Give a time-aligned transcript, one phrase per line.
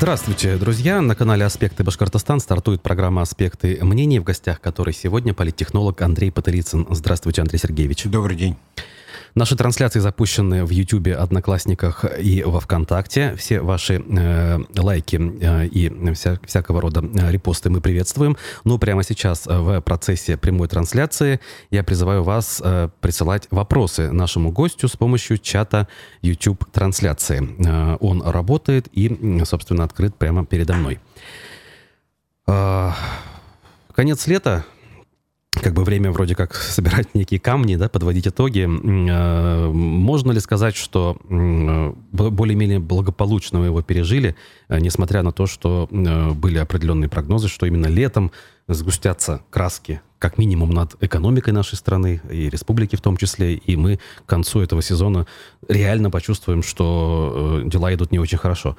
[0.00, 1.00] Здравствуйте, друзья!
[1.00, 6.86] На канале «Аспекты Башкортостан» стартует программа «Аспекты мнений», в гостях которой сегодня политтехнолог Андрей Патерицын.
[6.88, 8.04] Здравствуйте, Андрей Сергеевич.
[8.04, 8.56] Добрый день.
[9.34, 13.34] Наши трансляции запущены в YouTube, Одноклассниках и во ВКонтакте.
[13.36, 18.36] Все ваши э, лайки э, и вся, всякого рода э, репосты мы приветствуем.
[18.64, 21.40] Но прямо сейчас э, в процессе прямой трансляции
[21.70, 25.88] я призываю вас э, присылать вопросы нашему гостю с помощью чата
[26.22, 27.56] YouTube-трансляции.
[27.66, 31.00] Э, он работает и, собственно, открыт прямо передо мной.
[32.46, 32.92] Э,
[33.94, 34.64] конец лета
[35.52, 38.66] как бы время вроде как собирать некие камни, да, подводить итоги.
[38.66, 44.36] Э, можно ли сказать, что более-менее благополучно мы его пережили,
[44.68, 48.30] э, несмотря на то, что э, были определенные прогнозы, что именно летом
[48.68, 53.98] сгустятся краски, как минимум над экономикой нашей страны и республики в том числе, и мы
[54.24, 55.26] к концу этого сезона
[55.68, 58.76] реально почувствуем, что дела идут не очень хорошо.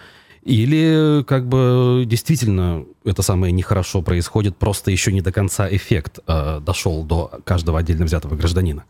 [0.50, 6.60] Или как бы действительно это самое нехорошо происходит, просто еще не до конца эффект э,
[6.60, 8.84] дошел до каждого отдельно взятого гражданина?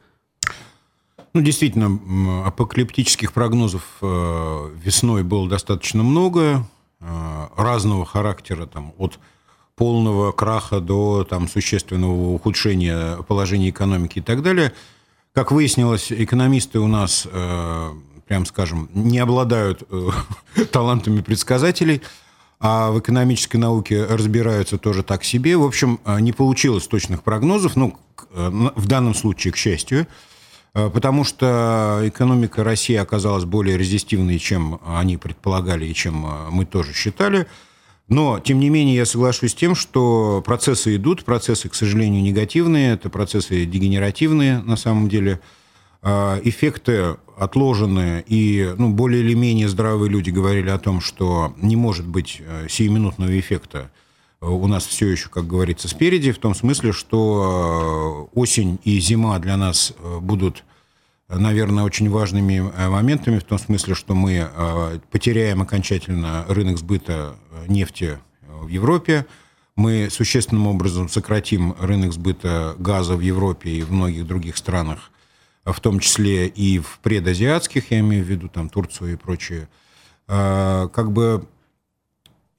[1.34, 6.66] Ну, действительно, апокалиптических прогнозов э, весной было достаточно много,
[7.02, 9.20] э, разного характера, там, от
[9.76, 14.72] полного краха до там, существенного ухудшения положения экономики и так далее.
[15.34, 17.92] Как выяснилось, экономисты у нас э,
[18.30, 22.04] прям скажем, не обладают э, талантами предсказателей,
[22.60, 25.58] а в экономической науке разбираются тоже так себе.
[25.58, 27.98] В общем, э, не получилось точных прогнозов, ну,
[28.32, 30.08] э, в данном случае, к счастью,
[30.74, 37.48] потому что экономика России оказалась более резистивной, чем они предполагали и чем мы тоже считали.
[38.08, 42.94] Но, тем не менее, я соглашусь с тем, что процессы идут, процессы, к сожалению, негативные,
[42.94, 45.40] это процессы дегенеративные на самом деле–
[46.02, 52.06] эффекты отложенные, и ну, более или менее здравые люди говорили о том, что не может
[52.06, 53.92] быть э, сиюминутного эффекта.
[54.42, 59.40] У нас все еще, как говорится, спереди, в том смысле, что э, осень и зима
[59.40, 60.66] для нас э, будут,
[61.30, 64.50] наверное, очень важными моментами, в том смысле, что мы
[65.12, 67.36] потеряем окончательно рынок сбыта
[67.68, 68.18] нефти
[68.62, 69.28] в Европе,
[69.76, 75.12] мы существенным образом сократим рынок сбыта газа в Европе и в многих других странах
[75.74, 79.68] в том числе и в предазиатских, я имею в виду там Турцию и прочее,
[80.28, 81.48] а, как бы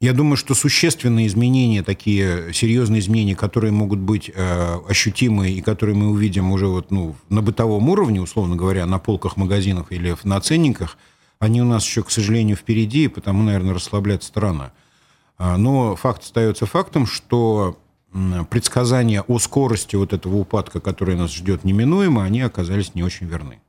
[0.01, 5.95] я думаю, что существенные изменения, такие серьезные изменения, которые могут быть э, ощутимы и которые
[5.95, 10.41] мы увидим уже вот, ну, на бытовом уровне, условно говоря, на полках магазинов или на
[10.41, 10.97] ценниках,
[11.39, 14.73] они у нас еще, к сожалению, впереди, и потому, наверное, расслабляться странно.
[15.37, 17.79] А, но факт остается фактом, что
[18.51, 23.61] предсказания о скорости вот этого упадка, который нас ждет неминуемо, они оказались не очень верны.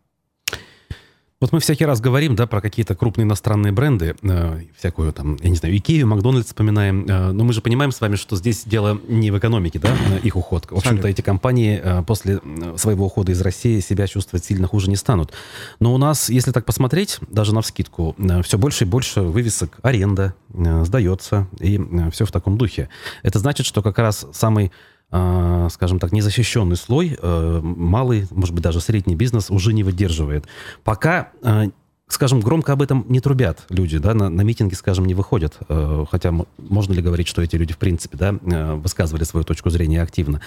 [1.42, 5.50] Вот мы всякий раз говорим, да, про какие-то крупные иностранные бренды, э, всякую там, я
[5.50, 9.02] не знаю, Икею, Макдональдс вспоминаем, э, но мы же понимаем с вами, что здесь дело
[9.08, 9.92] не в экономике, да,
[10.22, 10.68] их уход.
[10.70, 12.40] В общем-то, эти компании э, после
[12.78, 15.32] своего ухода из России себя чувствовать сильно хуже не станут.
[15.80, 19.80] Но у нас, если так посмотреть, даже на вскидку, э, все больше и больше вывесок
[19.82, 22.88] аренда, э, сдается, и э, все в таком духе.
[23.24, 24.70] Это значит, что как раз самый а,
[25.12, 30.46] скажем так, незащищенный слой, э, малый, может быть, даже средний бизнес уже не выдерживает.
[30.84, 31.70] Пока э,
[32.08, 36.06] скажем, громко об этом не трубят люди, да, на, на митинги, скажем, не выходят, э,
[36.10, 38.32] хотя можно ли говорить, что эти люди, в принципе, да,
[38.76, 40.42] высказывали свою точку зрения активно.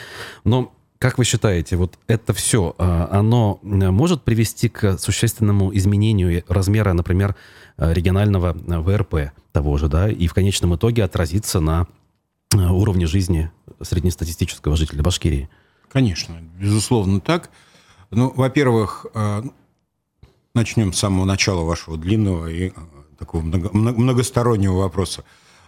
[0.45, 7.35] Но как вы считаете, вот это все, оно может привести к существенному изменению размера, например,
[7.77, 11.89] регионального ВРП того же, да, и в конечном итоге отразиться на
[12.55, 13.51] уровне жизни
[13.81, 15.49] среднестатистического жителя Башкирии?
[15.95, 17.51] Конечно, безусловно так.
[18.11, 19.43] Ну, во-первых, э,
[20.55, 22.73] начнем с самого начала вашего длинного и э,
[23.19, 25.25] такого много, многостороннего вопроса.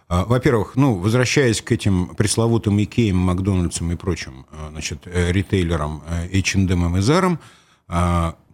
[0.09, 7.01] Э, во-первых, ну, возвращаясь к этим пресловутым Икеям, Макдональдсам и прочим значит, ритейлерам H&M и
[7.01, 7.39] Zara,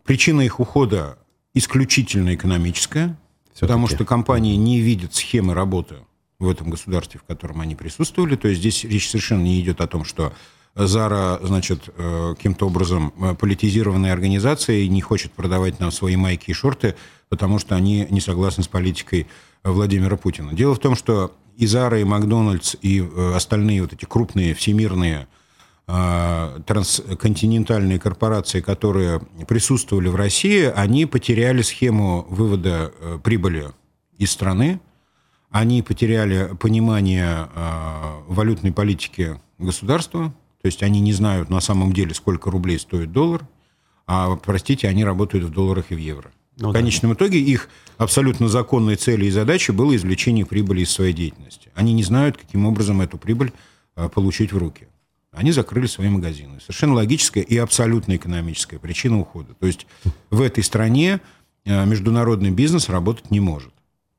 [0.05, 1.19] причина их ухода
[1.55, 3.61] исключительно экономическая, Все-таки.
[3.61, 5.97] потому что компании не видят схемы работы
[6.43, 8.37] в этом государстве, в котором они присутствовали.
[8.37, 10.33] То есть здесь речь совершенно не идет о том, что
[10.75, 16.51] Зара, значит, э, каким-то образом э, политизированная организация и не хочет продавать нам свои майки
[16.51, 16.95] и шорты,
[17.29, 19.27] потому что они не согласны с политикой
[19.63, 20.55] Владимира Путина.
[20.55, 25.27] Дело в том, что и Зара, и Макдональдс, и э, остальные вот эти крупные всемирные
[25.85, 32.93] трансконтинентальные корпорации, которые присутствовали в России, они потеряли схему вывода
[33.25, 33.73] прибыли
[34.17, 34.79] из страны,
[35.53, 42.15] они потеряли понимание э, валютной политики государства, то есть они не знают на самом деле,
[42.15, 43.47] сколько рублей стоит доллар,
[44.07, 46.33] а, простите, они работают в долларах и в евро.
[46.59, 47.17] Ну, в конечном да.
[47.17, 51.71] итоге их абсолютно законной целью и задачей было извлечение прибыли из своей деятельности.
[51.75, 53.53] Они не знают, каким образом эту прибыль
[53.95, 54.89] а, получить в руки.
[55.33, 56.61] Они закрыли свои магазины.
[56.61, 59.55] Совершенно логическая и абсолютно экономическая причина ухода.
[59.55, 59.87] То есть
[60.31, 61.21] в этой стране
[61.67, 63.73] а, международный бизнес работать не может.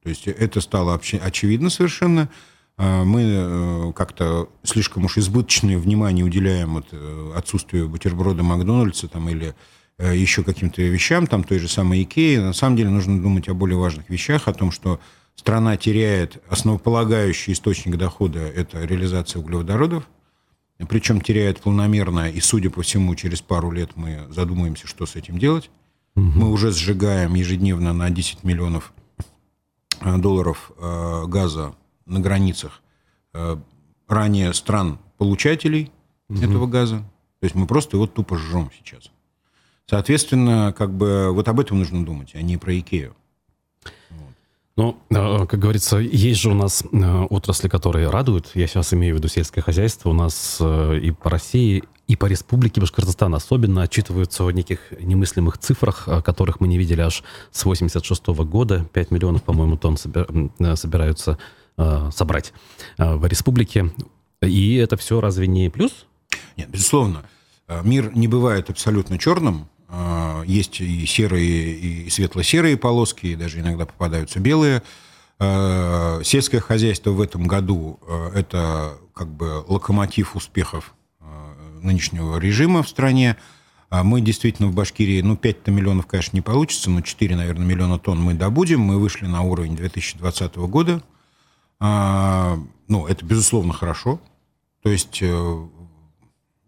[0.03, 2.29] То есть это стало очевидно совершенно.
[2.75, 9.29] А, мы э, как-то слишком уж избыточное внимание уделяем вот э, отсутствию бутерброда Макдональдса там,
[9.29, 9.55] или
[9.99, 12.37] э, еще каким-то вещам, там той же самой Икеи.
[12.37, 14.99] На самом деле нужно думать о более важных вещах, о том, что
[15.35, 20.09] страна теряет основополагающий источник дохода– это реализация углеводородов,
[20.89, 25.37] причем теряет планомерно, и, судя по всему, через пару лет мы задумаемся, что с этим
[25.37, 25.69] делать.
[26.15, 26.25] Угу.
[26.25, 28.93] Мы уже сжигаем ежедневно на 10 миллионов
[30.19, 32.81] долларов газа на границах
[33.33, 33.57] э,
[34.07, 35.91] ранее стран-получателей
[36.29, 36.39] угу.
[36.39, 36.97] этого газа.
[37.39, 39.11] То есть мы просто его тупо жжем сейчас.
[39.85, 43.15] Соответственно, как бы вот об этом нужно думать, а не про Икею.
[44.75, 48.51] Ну, э, как говорится, есть же у нас э, отрасли, которые радуют.
[48.55, 50.09] Я сейчас имею в виду сельское хозяйство.
[50.09, 56.07] У нас и по России, и по республике Башкортостан особенно отчитываются о неких немыслимых цифрах,
[56.23, 58.85] которых мы не видели аж с 86 -го года.
[58.93, 61.37] 5 миллионов, по-моему, тонн собираются
[61.75, 62.53] Э, собрать
[62.99, 63.91] э, в республике.
[64.41, 66.05] И это все разве не плюс?
[66.55, 67.23] Нет, безусловно.
[67.67, 69.67] Э, мир не бывает абсолютно черным.
[70.47, 74.81] Есть и серые, и светло-серые полоски, и даже иногда попадаются белые.
[75.37, 77.99] Сельское хозяйство в этом году–
[78.33, 80.95] это как бы локомотив успехов
[81.83, 83.37] нынешнего режима в стране.
[83.91, 88.19] Мы действительно в Башкирии, ну, 5 миллионов, конечно, не получится, но 4, наверное, миллиона тонн
[88.19, 88.81] мы добудем.
[88.81, 91.03] Мы вышли на уровень 2020 года.
[91.79, 92.57] А,
[92.87, 94.19] ну, это, безусловно, хорошо.
[94.81, 95.67] То есть э,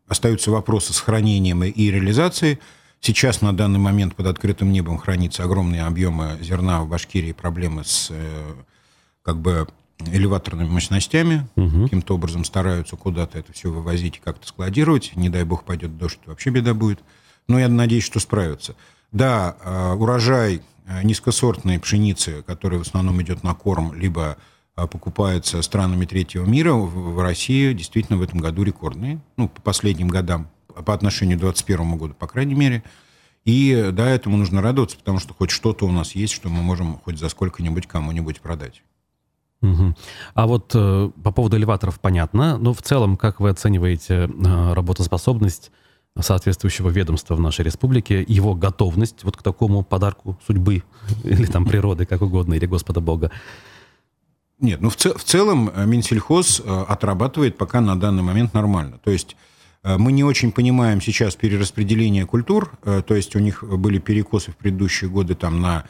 [0.08, 2.60] остаются вопросы с хранением и реализацией.
[3.02, 8.08] Сейчас на данный момент под открытым небом хранятся огромные объемы зерна в Башкирии, проблемы с
[8.12, 8.54] э,
[9.22, 9.68] как бы
[10.00, 11.48] элеваторными мощностями.
[11.56, 11.84] Угу.
[11.84, 15.14] Каким-то образом стараются куда-то это все вывозить и как-то складировать.
[15.16, 17.00] Не дай бог пойдет дождь, вообще беда будет.
[17.48, 18.76] Но я надеюсь, что справятся.
[19.12, 20.62] Да, э, урожай
[21.04, 24.38] низкосортной пшеницы, который в основном идет на корм, либо
[24.76, 29.20] а, покупаются странами третьего мира в России действительно в этом году рекордные.
[29.38, 32.84] Ну, по последним годам, по отношению к 2021 году, по крайней мере.
[33.46, 36.98] И да, этому нужно радоваться, потому что хоть что-то у нас есть, что мы можем
[36.98, 38.84] хоть за сколько-нибудь кому-нибудь продать.
[39.62, 39.96] Угу.
[40.34, 45.72] А вот э, по поводу элеваторов понятно, но в целом, как вы оцениваете э, работоспособность
[46.20, 50.84] соответствующего ведомства в нашей республике, его готовность вот к такому подарку судьбы
[51.24, 53.32] или там природы, как угодно, или Господа Бога?
[54.60, 59.00] Нет, ну в, цел, в целом э, Минсельхоз э, отрабатывает пока на данный момент нормально.
[59.04, 59.36] То есть
[59.84, 64.58] э, мы не очень понимаем сейчас перераспределение культур, то есть у них были перекосы в
[64.58, 65.84] предыдущие годы там на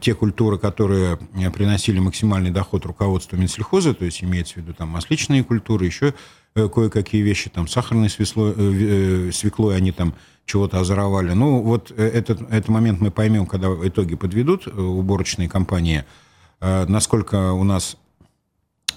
[0.00, 1.16] те культуры, которые
[1.54, 6.14] приносили максимальный доход руководству Минсельхоза, то есть имеется в виду там масличные культуры, еще
[6.54, 10.14] кое-какие вещи, там сахарной свеклой, свеклой они там
[10.44, 11.32] чего-то озоровали.
[11.32, 16.04] Ну, вот этот, этот момент мы поймем, когда итоги подведут уборочные компании–
[16.60, 17.96] Э, насколько у нас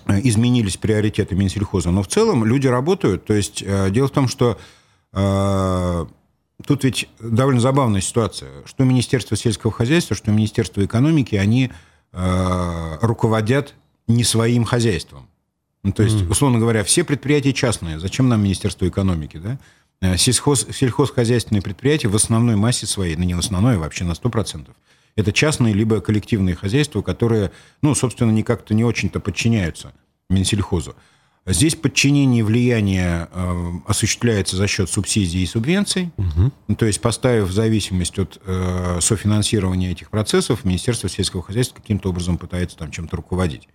[0.07, 1.91] э, изменились приоритеты Минсельхоза.
[1.91, 3.25] Но в целом люди работают.
[3.25, 4.57] То есть э, дело в том, что
[6.65, 8.49] тут ведь довольно забавная ситуация.
[8.65, 11.71] Что Министерство сельского хозяйства, что Министерство экономики, они
[12.11, 13.75] руководят
[14.07, 15.27] не своим хозяйством.
[15.83, 17.99] Ну, то есть, условно говоря, все предприятия частные.
[17.99, 19.57] Зачем нам Министерство экономики, да?
[20.18, 24.68] Сельхоз, сельхозхозяйственные предприятия в основной массе своей, ну не в основной, а вообще на 100%,
[25.15, 27.51] это частные либо коллективные хозяйства, которые,
[27.83, 29.94] ну, собственно, никак-то не очень-то подчиняются
[30.30, 30.95] Минсельхозу.
[31.48, 36.12] Здесь подчинение и влияние э, осуществляется за счет субсидий и субвенций.
[36.18, 36.52] Угу.
[36.68, 42.38] Ну, то есть, поставив зависимость от э, софинансирования этих процессов, Министерство сельского хозяйства каким-то образом
[42.38, 43.68] пытается там чем-то руководить.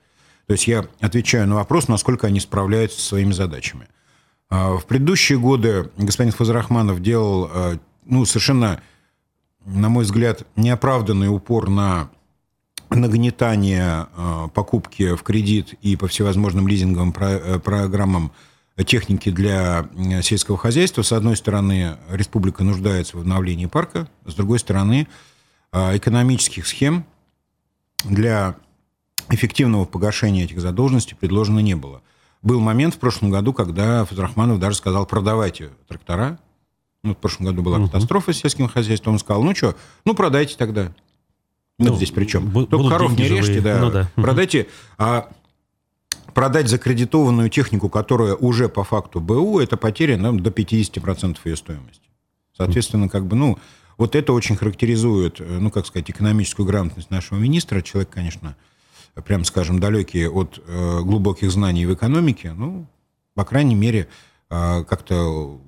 [0.47, 3.89] То есть я отвечаю на вопрос, насколько они справляются со своими задачами.
[4.49, 8.81] Э, в предыдущие годы господин Фазрахманов делал э, ну, совершенно
[9.67, 12.09] на мой взгляд, неоправданный упор на
[12.91, 18.33] нагнетание э, покупки в кредит и по всевозможным лизинговым э, программам
[18.85, 19.89] техники для
[20.23, 21.01] сельского хозяйства.
[21.01, 25.09] С одной стороны, республика нуждается в обновлении парка, с другой стороны,
[25.73, 27.07] экономических схем
[28.05, 28.57] для
[29.31, 32.03] эффективного погашения этих задолженностей предложено не было.
[32.43, 36.39] Был момент в прошлом году, когда Фазрахманов даже сказал, продавайте трактора,
[37.03, 37.87] ну, в прошлом году была угу.
[37.87, 39.15] катастрофа с сельским хозяйством.
[39.15, 40.93] Он сказал, ну что, ну продайте тогда.
[41.79, 42.51] Ну, ну здесь при чем?
[42.67, 43.79] Только коров не режьте, да.
[43.81, 44.11] Ну, да.
[44.15, 44.67] Продайте.
[44.99, 45.29] А
[46.33, 52.09] продать закредитованную технику, которая уже по факту БУ, это потеря ну, до 50% ее стоимости.
[52.57, 53.59] Соответственно, как бы, ну,
[53.99, 57.81] вот это очень характеризует, э, ну, как сказать, экономическую грамотность нашего министра.
[57.83, 58.57] Человек, конечно,
[59.25, 62.87] прям скажем, далекий от э, глубоких знаний в экономике, ну,
[63.35, 64.09] по крайней мере,
[64.51, 65.59] э, как-то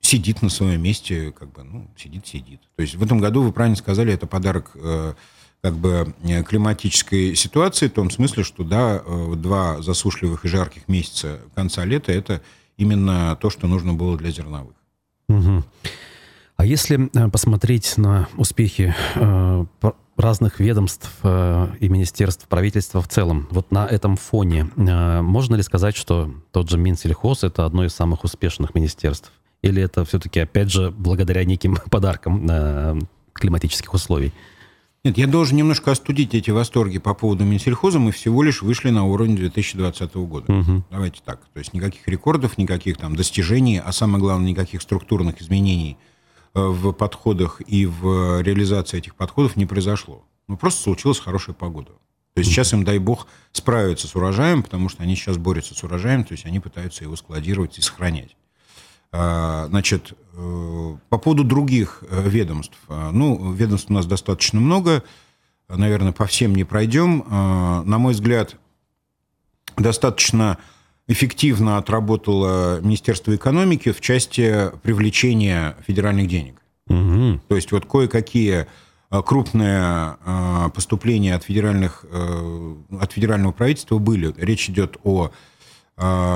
[0.00, 2.60] сидит на своем месте, как бы, ну, сидит, сидит.
[2.76, 5.14] То есть в этом году, вы правильно сказали, это подарок э,
[5.62, 10.88] как бы э, климатической ситуации, в том смысле, что, да, э, два засушливых и жарких
[10.88, 12.40] месяца конца лета– это
[12.76, 14.74] именно то, что нужно было для зерновых.
[15.28, 15.64] Угу.
[16.56, 19.64] А если э, посмотреть на успехи э,
[20.16, 25.62] разных ведомств э, и министерств, правительства в целом, вот на этом фоне, э, можно ли
[25.62, 29.30] сказать, что тот же Минсельхоз— это одно из самых успешных министерств?
[29.62, 34.32] Или это все-таки, опять же, благодаря неким подаркам климатических условий?
[35.02, 37.98] Нет, я должен немножко остудить эти восторги по поводу Минсельхоза.
[37.98, 40.52] Мы всего лишь вышли на уровень 2020 года.
[40.52, 40.84] Угу.
[40.90, 41.40] Давайте так.
[41.52, 45.96] То есть никаких рекордов, никаких там достижений, а самое главное, никаких структурных изменений–
[46.52, 50.24] Э, в подходах и в реализации этих подходов не произошло.
[50.48, 51.92] Ну, просто случилась хорошая погода.
[52.34, 55.84] То есть сейчас им, дай бог, справиться с урожаем, потому что они сейчас борются с
[55.84, 58.36] урожаем, то есть они пытаются его складировать и сохранять.
[59.12, 62.78] А, значит, э, по поводу других э, ведомств.
[62.88, 65.02] Ну, ведомств у нас достаточно много.
[65.68, 67.24] Наверное, по всем не пройдем.
[67.28, 68.56] На мой взгляд,
[69.76, 70.58] достаточно
[71.06, 76.60] эффективно отработало Министерство экономики в части привлечения федеральных денег.
[76.88, 77.40] Угу.
[77.46, 78.66] То есть вот кое-какие
[79.10, 80.16] крупные
[80.74, 84.34] поступления от, федеральных, э, от федерального правительства были.
[84.38, 85.30] Речь идет о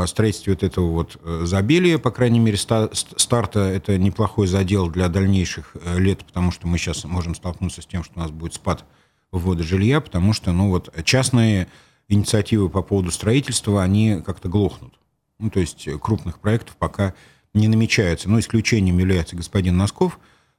[0.07, 6.25] строительстве вот этого вот забелия, по крайней мере, старта это неплохой задел для дальнейших лет,
[6.25, 8.85] потому что мы сейчас можем столкнуться с тем, что у нас будет спад
[9.33, 11.69] ввода жилья, потому что ну, вот, частные
[12.09, 14.95] инициативы по поводу строительства, они как-то глохнут.
[15.39, 17.15] Ну, то есть крупных проектов пока
[17.53, 18.29] не намечается.
[18.29, 20.19] Но исключением является господин Носков,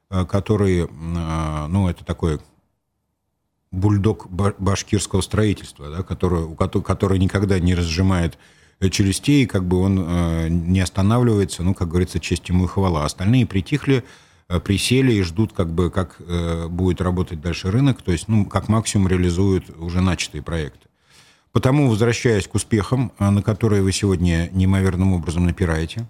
[0.10, 2.40] э, который, э, ну, это такой
[3.72, 8.38] бульдог башкирского строительства, да, который, который никогда не разжимает
[8.90, 13.06] челюстей, как бы он э, не останавливается, ну, как говорится, честь ему и хвала.
[13.06, 14.04] Остальные притихли,
[14.64, 16.22] присели и ждут, как бы, как
[16.70, 20.88] будет работать дальше рынок, то есть, ну, как максимум реализуют уже начатые проекты.
[21.56, 26.06] Потому, возвращаясь к успехам, а, на которые вы сегодня неимоверным образом напираете,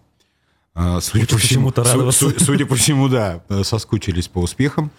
[0.74, 1.72] а, судя по всему,
[2.12, 4.89] судя, по всему, да, соскучились по успехам.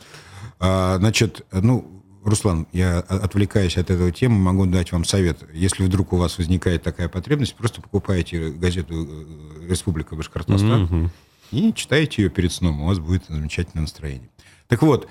[0.60, 1.95] Значит, ну,
[2.26, 5.38] Руслан, я отвлекаясь от этого темы, могу дать вам совет.
[5.52, 11.10] Если вдруг у вас возникает такая потребность, просто покупайте газету э, «Республика Башкортостан» mm-hmm.
[11.52, 12.82] и читайте ее перед сном.
[12.82, 14.28] У вас будет замечательное настроение.
[14.66, 15.08] Так вот,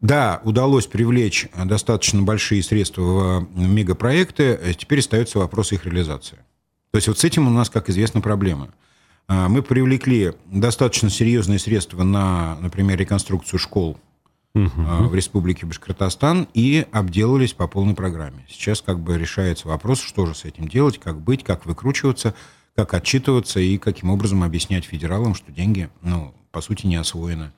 [0.00, 6.38] да, удалось привлечь достаточно большие средства в мегапроекты, э, теперь остается вопрос их реализации.
[6.92, 8.70] То есть вот с этим у нас, как известно, проблема.
[9.26, 13.98] А, мы привлекли достаточно серьезные средства на, например, реконструкцию школ
[14.54, 15.08] угу.
[15.08, 18.46] в Республике Башкортостан и обделались по полной программе.
[18.48, 22.34] Сейчас как бы решается вопрос, что же с этим делать, как быть, как выкручиваться,
[22.76, 27.52] как отчитываться и каким образом объяснять федералам, что деньги, ну, по сути, не освоены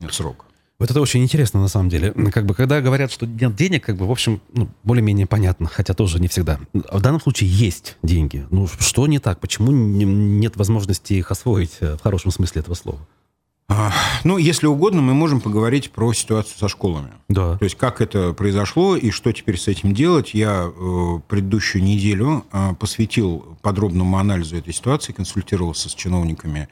[0.00, 0.46] в срок.
[0.78, 2.12] Вот это очень интересно, на самом деле.
[2.32, 5.94] Как бы, когда говорят, что нет денег, как бы, в общем, ну, более-менее понятно, хотя
[5.94, 6.58] тоже не всегда.
[6.72, 8.46] В данном случае есть деньги.
[8.50, 9.38] Ну, что не так?
[9.38, 12.98] Почему нет возможности их освоить э, в хорошем смысле этого слова?
[13.66, 13.92] А,
[14.24, 17.12] ну, если угодно, мы можем поговорить про ситуацию со школами.
[17.28, 17.56] Да.
[17.56, 20.34] То есть, как это произошло и что теперь с этим делать.
[20.34, 26.68] Я э, предыдущую неделю э, посвятил подробному анализу этой ситуации, консультировался с чиновниками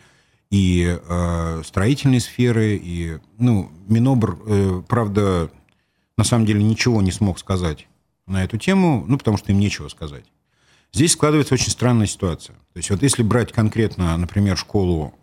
[0.50, 5.50] и э, строительной сферы, и, ну, Минобр, э, правда,
[6.18, 7.88] на самом деле ничего не смог сказать
[8.26, 10.26] на эту тему, ну, потому что им нечего сказать.
[10.92, 12.54] Здесь складывается очень странная ситуация.
[12.74, 15.14] То есть вот если брать конкретно, например, школу,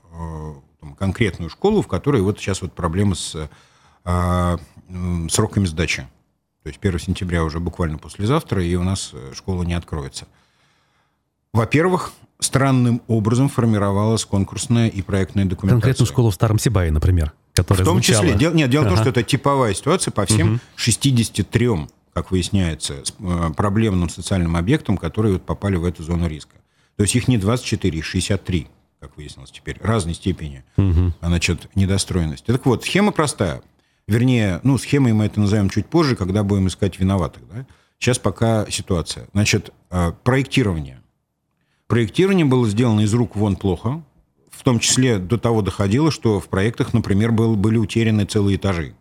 [0.82, 3.50] э, конкретную школу, в которой вот сейчас вот проблемы с
[4.06, 4.58] э,
[5.30, 6.08] сроками сдачи.
[6.64, 10.28] То есть 1 сентября уже буквально послезавтра, и у нас э, школа не откроется.
[11.54, 15.82] Во-первых, странным образом формировалась конкурсная и проектная документация.
[15.82, 18.24] Конкретную школу в Старом Сибае, например, которая В том звучала.
[18.24, 18.38] числе.
[18.38, 18.94] Дел, нет, дело ага.
[18.94, 20.60] в том, что это типовая ситуация по всем угу.
[20.76, 21.70] 63,
[22.14, 26.58] как выясняется, э, проблемным социальным объектам, которые вот попали в эту зону риска.
[26.98, 28.68] То есть их не 24, их 63,
[29.00, 31.14] как выяснилось теперь, разной степени угу.
[31.22, 32.52] значит, недостроенности.
[32.52, 33.62] Так вот, схема простая.
[34.08, 37.44] Вернее, ну, схемой мы это назовем чуть позже, когда будем искать виноватых.
[37.52, 37.66] Да?
[38.00, 39.28] Сейчас пока ситуация.
[39.34, 41.00] Значит, э, проектирование
[41.90, 44.04] Проектирование было сделано из рук вон плохо.
[44.52, 48.94] В том числе до того доходило, что в проектах, например, был, были утеряны целые этажи.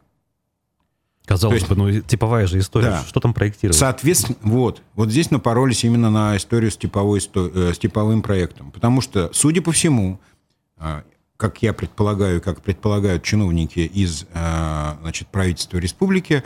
[1.28, 2.87] Казалось есть, бы, ну типовая же история.
[2.87, 3.04] Да.
[3.06, 3.78] Что там проектировать?
[3.78, 4.80] Соответственно, вот.
[4.94, 8.70] Вот здесь напоролись именно на историю с, типовой, э, с типовым проектом.
[8.70, 10.18] Потому что, судя по всему,
[10.78, 11.02] а,
[11.37, 14.25] как я предполагаю, как предполагают чиновники из
[15.02, 16.42] значит, правительства республики,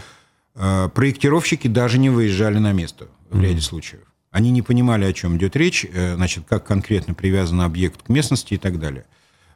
[0.55, 3.61] проектировщики даже не выезжали на место в ряде mm-hmm.
[3.61, 4.03] случаев.
[4.33, 8.59] Они не понимали, о чем идет речь, значит, как конкретно привязан объект к местности и
[8.59, 9.05] так далее.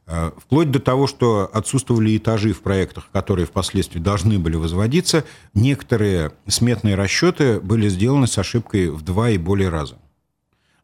[0.09, 6.33] Э, вплоть до того, что отсутствовали этажи в проектах, которые впоследствии должны были возводиться, некоторые
[6.47, 9.99] сметные расчеты были сделаны с ошибкой в два и более раза.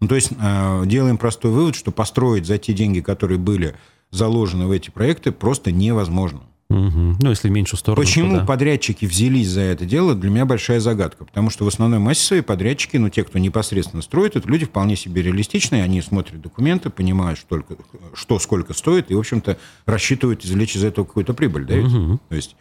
[0.00, 3.76] Ну, то есть э, делаем простой вывод, что построить за те деньги, которые были
[4.10, 6.42] заложены в эти проекты, просто невозможно.
[6.72, 7.16] Угу.
[7.20, 8.02] Ну, если в меньшую сторону.
[8.02, 8.44] Почему да.
[8.44, 11.24] подрядчики взялись за это дело, для меня большая загадка.
[11.24, 14.96] Потому что в основной массе своей подрядчики, ну, те, кто непосредственно строит, это люди вполне
[14.96, 17.76] себе реалистичные, они смотрят документы, понимают, что, только,
[18.14, 21.66] что сколько стоит, и, в общем-то, рассчитывают извлечь из этого какую-то прибыль.
[21.66, 22.20] Да, угу.
[22.28, 22.56] То есть,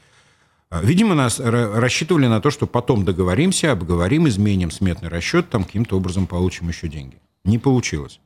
[0.69, 5.97] а, видимо, нас рассчитывали на то, что потом договоримся, обговорим, изменим сметный расчет, там каким-то
[5.97, 7.17] образом получим еще деньги.
[7.43, 8.19] Не получилось.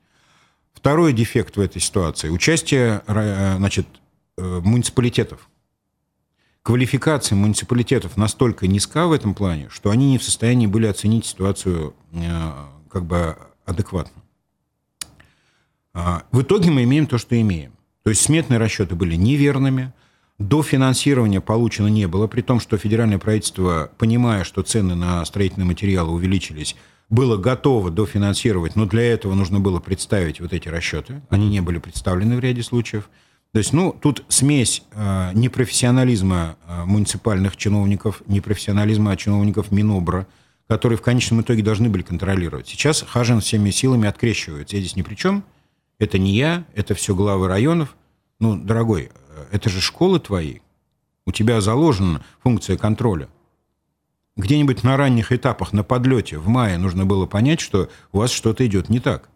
[0.74, 3.88] Второй дефект в этой ситуации– участие значит,
[4.38, 5.50] э, муниципалитетов
[6.66, 11.94] квалификация муниципалитетов настолько низка в этом плане, что они не в состоянии были оценить ситуацию
[12.12, 12.52] э,
[12.90, 14.24] как бы адекватно.
[15.94, 17.74] А, в итоге мы имеем то, что имеем.
[18.04, 19.94] То есть сметные расчеты были неверными,
[20.40, 25.68] до финансирования получено не было, при том, что федеральное правительство, понимая, что цены на строительные
[25.68, 26.76] материалы увеличились,
[27.12, 31.22] было готово дофинансировать, но для этого нужно было представить вот эти расчеты.
[31.30, 33.08] Они не были представлены в ряде случаев.
[33.56, 40.28] То есть, ну, тут смесь э, непрофессионализма э, муниципальных чиновников, непрофессионализма чиновников Минобра,
[40.68, 42.68] которые в конечном итоге должны были контролировать.
[42.68, 44.76] Сейчас Хажин всеми силами открещивается.
[44.76, 45.46] Я здесь ни при чем.
[46.00, 47.96] Это не я, это все главы районов.
[48.42, 50.60] Ну, дорогой, э, это же школы твои.
[51.26, 53.30] У тебя заложена функция контроля.
[54.36, 58.68] Где-нибудь на ранних этапах, на подлете, в мае нужно было понять, что у вас что-то
[58.68, 59.30] идет не так.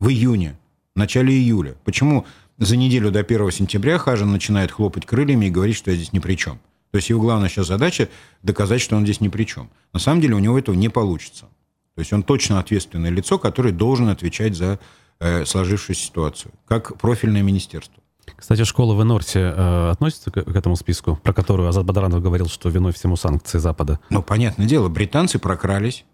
[0.00, 0.58] В июне,
[0.94, 1.76] в начале июля.
[1.86, 2.26] Почему
[2.58, 6.18] за неделю до 1 сентября Хажин начинает хлопать крыльями и говорить, что я здесь ни
[6.18, 6.60] при чем.
[6.90, 8.08] То есть его главная сейчас задача
[8.42, 9.68] доказать, что он здесь ни при чем.
[9.92, 11.46] На самом деле у него этого не получится.
[11.94, 14.78] То есть он точно ответственное лицо, которое должен отвечать за
[15.18, 18.02] э, сложившуюся ситуацию, как профильное министерство.
[18.36, 22.46] Кстати, школа в Энорте э, относится к, к этому списку, про которую Азат Бадранов говорил,
[22.48, 24.00] что виной всему санкции Запада?
[24.10, 26.04] Ну, понятное дело, британцы прокрались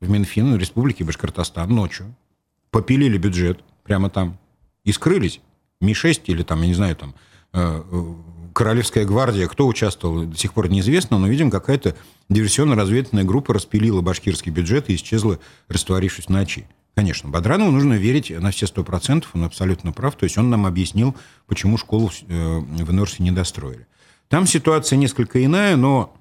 [0.00, 2.14] в Минфин Республики Башкортостан ночью,
[2.70, 4.38] попилили бюджет прямо там
[4.84, 5.40] и скрылись.
[5.80, 7.14] Ми-6 или там, я не знаю, там,
[7.52, 8.14] э, э,
[8.52, 11.94] Королевская гвардия, кто участвовал, до сих пор неизвестно, но, видим, какая-то
[12.30, 16.66] диверсионно-разведывательная группа распилила башкирский бюджет и исчезла, растворившись в ночи.
[16.94, 20.16] Конечно, Бадранову нужно верить на все сто процентов, он абсолютно прав.
[20.16, 21.14] То есть он нам объяснил,
[21.46, 23.86] почему школу э, в Норсе не достроили.
[24.28, 26.16] Там ситуация несколько иная, но,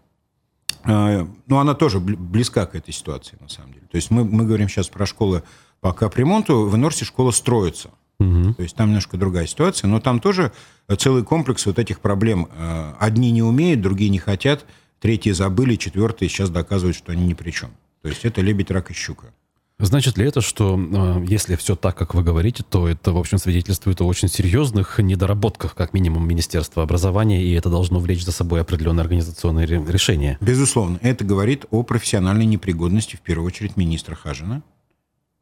[0.83, 3.87] но она тоже близка к этой ситуации, на самом деле.
[3.89, 5.41] То есть мы, мы говорим сейчас про школы
[5.79, 8.53] по капремонту, в Норсе школа строится– Угу.
[8.55, 10.51] То есть там немножко другая ситуация, но там тоже
[10.97, 12.47] целый комплекс вот этих проблем.
[12.51, 14.65] Э, одни не умеют, другие не хотят,
[14.99, 17.71] третьи забыли, четвертые сейчас доказывают, что они ни при чем.
[18.01, 19.33] То есть это лебедь, рак и щука.
[19.77, 23.37] Значит ли это, что э, если все так, как вы говорите, то это, в общем,
[23.37, 28.61] свидетельствует о очень серьезных недоработках, как минимум, Министерства образования, и это должно влечь за собой
[28.61, 30.37] определенные организационные решения?
[30.39, 30.97] Безусловно.
[31.01, 34.63] Это говорит о профессиональной непригодности, в первую очередь, министра Хажина,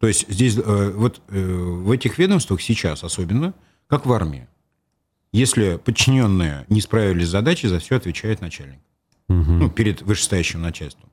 [0.03, 3.53] то есть здесь э, вот э, в этих ведомствах сейчас особенно,
[3.87, 4.49] как в армии,
[5.31, 8.81] если подчиненные не справились с задачей, за все отвечает начальник.
[9.29, 9.37] Угу.
[9.39, 11.09] Ну, перед вышестоящим начальством.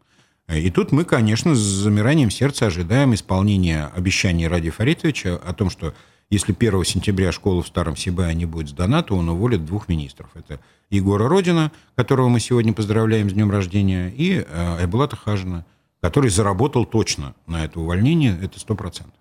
[0.53, 5.94] И тут мы, конечно, с замиранием сердца ожидаем исполнения обещаний Ради Фаритовича о том, что
[6.29, 10.31] если 1 сентября школа в Старом Сибае не будет сдана, то он уволит двух министров.
[10.35, 10.59] Это
[10.90, 15.64] Егора Родина, которого мы сегодня поздравляем с днем рождения, и э, Айбулата Хажина–
[16.00, 19.14] который заработал точно на это увольнение, это сто процентов.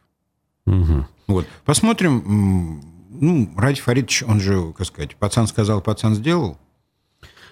[0.65, 1.06] Угу.
[1.28, 1.48] Вот.
[1.65, 2.82] Посмотрим.
[3.10, 6.58] Ну, Ради Фаридович, он же, как сказать, пацан сказал, пацан сделал.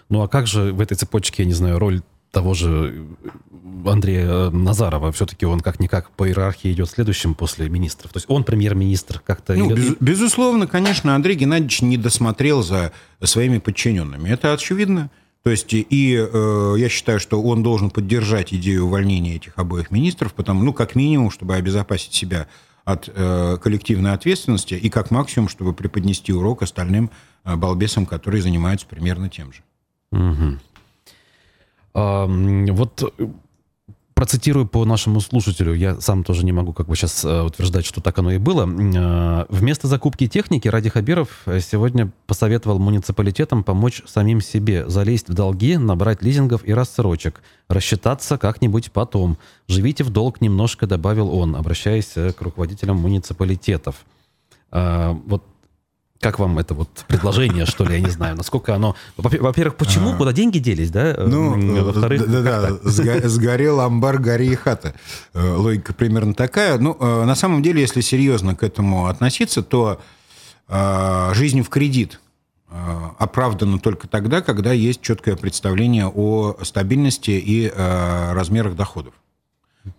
[0.10, 3.08] Ну, а как же в этой цепочке, я не знаю, роль того же
[3.86, 8.12] Андрея Назарова, все-таки он как-никак по иерархии идет следующим после министров.
[8.12, 9.56] То есть он премьер-министр как-то...
[9.56, 12.92] Ну, без, безусловно, конечно, Андрей Геннадьевич не досмотрел за
[13.24, 14.30] своими подчиненными.
[14.30, 15.10] Это очевидно.
[15.48, 20.34] То есть и э, я считаю, что он должен поддержать идею увольнения этих обоих министров,
[20.34, 22.48] потому, ну, как минимум, чтобы обезопасить себя
[22.84, 27.12] от э, коллективной ответственности, и как максимум, чтобы преподнести урок остальным
[27.46, 29.62] э, балбесам, которые занимаются примерно тем же.
[30.12, 30.60] Угу.
[31.94, 33.14] А, вот
[34.18, 38.02] процитирую по нашему слушателю, я сам тоже не могу как бы сейчас э, утверждать, что
[38.02, 38.68] так оно и было.
[38.68, 45.78] Э, вместо закупки техники Ради Хабиров сегодня посоветовал муниципалитетам помочь самим себе, залезть в долги,
[45.78, 49.38] набрать лизингов и рассрочек, рассчитаться как-нибудь потом.
[49.68, 53.98] Живите в долг немножко, добавил он, обращаясь к руководителям муниципалитетов.
[54.72, 55.44] Э, вот
[56.20, 58.96] Как вам это вот предложение, что ли, я не знаю, насколько оно...
[59.18, 60.16] Во-первых, почему, а.
[60.18, 61.16] куда деньги делись, да?
[61.18, 64.96] Ну, во-вторых, да, да, сгорел амбар, гори и хата.
[65.34, 66.80] Э, логика примерно такая.
[66.80, 70.02] Ну, э, на самом деле, если серьезно к этому относиться, то
[70.68, 72.20] э, жизнь в кредит
[73.18, 79.14] оправдана только тогда, когда есть четкое представление о стабильности и размерах доходов.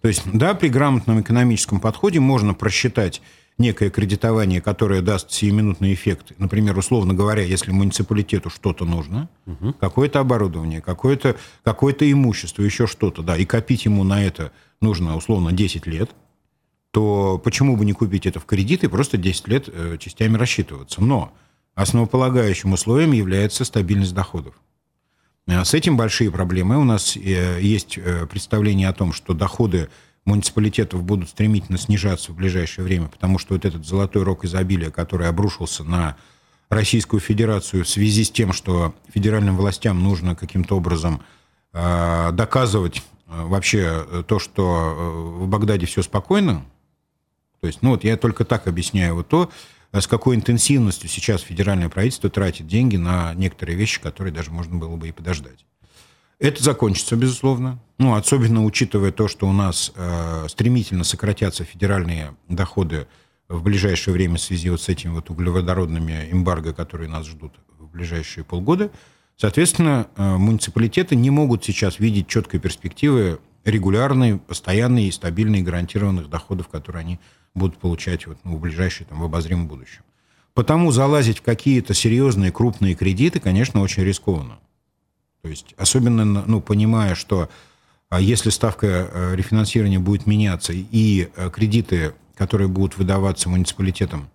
[0.02, 3.22] То есть, да, при грамотном экономическом подходе можно просчитать
[3.58, 6.32] некое кредитование, которое даст сиюминутный эффект.
[6.38, 9.72] Например, условно говоря, если муниципалитету что-то нужно, угу.
[9.74, 15.52] какое-то оборудование, какое-то какое имущество, еще что-то, да, и копить ему на это нужно, условно,
[15.52, 16.10] 10 лет,
[16.92, 21.02] то почему бы не купить это в кредит и просто 10 лет э, частями рассчитываться?
[21.02, 21.32] Но
[21.74, 24.54] основополагающим условием является стабильность доходов.
[25.46, 26.78] Э, с этим большие проблемы.
[26.78, 27.98] У нас э, есть
[28.30, 29.88] представление о том, что доходы
[30.28, 35.26] муниципалитетов будут стремительно снижаться в ближайшее время, потому что вот этот золотой рок изобилия, который
[35.26, 36.16] обрушился на
[36.68, 41.22] Российскую Федерацию в связи с тем, что федеральным властям нужно каким-то образом
[41.72, 44.94] э, доказывать э, вообще то, что
[45.40, 46.62] э, в Багдаде все спокойно.
[47.60, 49.50] То есть, ну вот я только так объясняю вот то,
[49.92, 54.94] с какой интенсивностью сейчас федеральное правительство тратит деньги на некоторые вещи, которые даже можно было
[54.96, 55.64] бы и подождать.
[56.38, 57.80] Это закончится, безусловно.
[57.98, 63.08] Ну, особенно учитывая то, что у нас э, стремительно сократятся федеральные доходы
[63.48, 67.88] в ближайшее время в связи вот с этими вот углеводородными эмбарго, которые нас ждут в
[67.88, 68.90] ближайшие полгода.
[69.36, 76.68] Соответственно, э, муниципалитеты не могут сейчас видеть четкой перспективы регулярной, постоянной и стабильной гарантированных доходов,
[76.68, 77.20] которые они
[77.54, 80.02] будут получать вот, ну, в ближайшее, там, в обозримом будущем.
[80.54, 84.58] Потому залазить в какие-то серьезные крупные кредиты, конечно, очень рискованно.
[85.48, 87.48] То есть особенно, ну, понимая, что
[88.10, 94.28] а, если ставка э, рефинансирования будет меняться и э, кредиты, которые будут выдаваться муниципалитетам,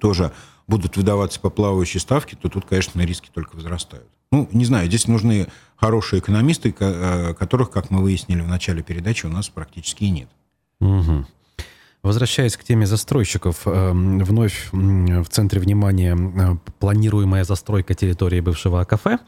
[0.00, 0.30] тоже
[0.66, 4.06] будут выдаваться по плавающей ставке, то тут, конечно, риски только возрастают.
[4.30, 9.24] Ну, не знаю, здесь нужны хорошие экономисты, э, которых, как мы выяснили в начале передачи,
[9.24, 10.28] у нас практически и нет.
[10.80, 11.24] Угу.
[12.02, 19.18] Возвращаясь к теме застройщиков, вновь в центре внимания планируемая застройка территории бывшего кафе.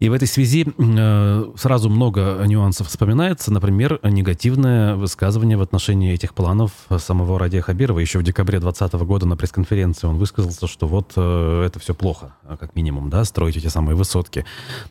[0.00, 3.52] И в этой связи э, сразу много нюансов вспоминается.
[3.52, 7.98] Например, негативное высказывание в отношении этих планов самого Радия Хабирова.
[7.98, 12.34] Еще в декабре 2020 года на пресс-конференции он высказался, что вот э, это все плохо,
[12.60, 14.44] как минимум, да, строить эти самые высотки.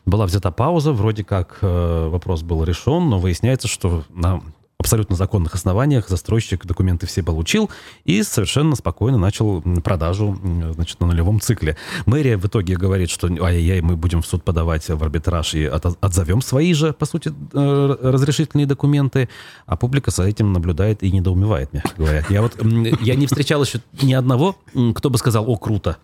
[0.04, 4.42] Была взята пауза, вроде как э, вопрос был решен, но выясняется, что на
[4.78, 7.68] абсолютно законных основаниях застройщик документы все получил
[8.04, 10.38] и совершенно спокойно начал продажу
[10.74, 11.76] значит, на нулевом цикле.
[12.06, 15.84] Мэрия в итоге говорит, что ай-яй, мы будем в суд подавать в арбитраж и от,
[16.00, 19.28] отзовем свои же, по сути, э, разрешительные документы,
[19.66, 22.24] а публика за этим наблюдает и недоумевает, мягко говоря.
[22.28, 22.56] Я вот
[23.00, 24.56] я не встречал еще ни одного,
[24.94, 25.96] кто бы сказал, о, круто,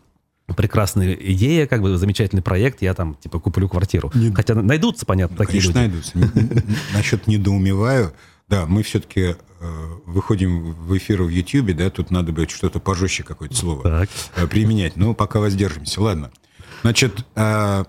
[0.56, 4.10] прекрасная идея, как бы замечательный проект, я там, типа, куплю квартиру.
[4.14, 4.32] Не...
[4.34, 6.16] Хотя найдутся, понятно, такие Конечно, люди.
[6.16, 6.72] найдутся.
[6.92, 8.12] Насчет недоумеваю,
[8.48, 9.36] да, мы все-таки э,
[10.04, 14.08] выходим в эфир в Ютьюбе, да, тут надо бы что-то пожестче какое-то слово так.
[14.36, 14.96] Э, применять.
[14.96, 16.02] Но пока воздержимся.
[16.02, 16.30] Ладно.
[16.82, 17.84] Значит, э,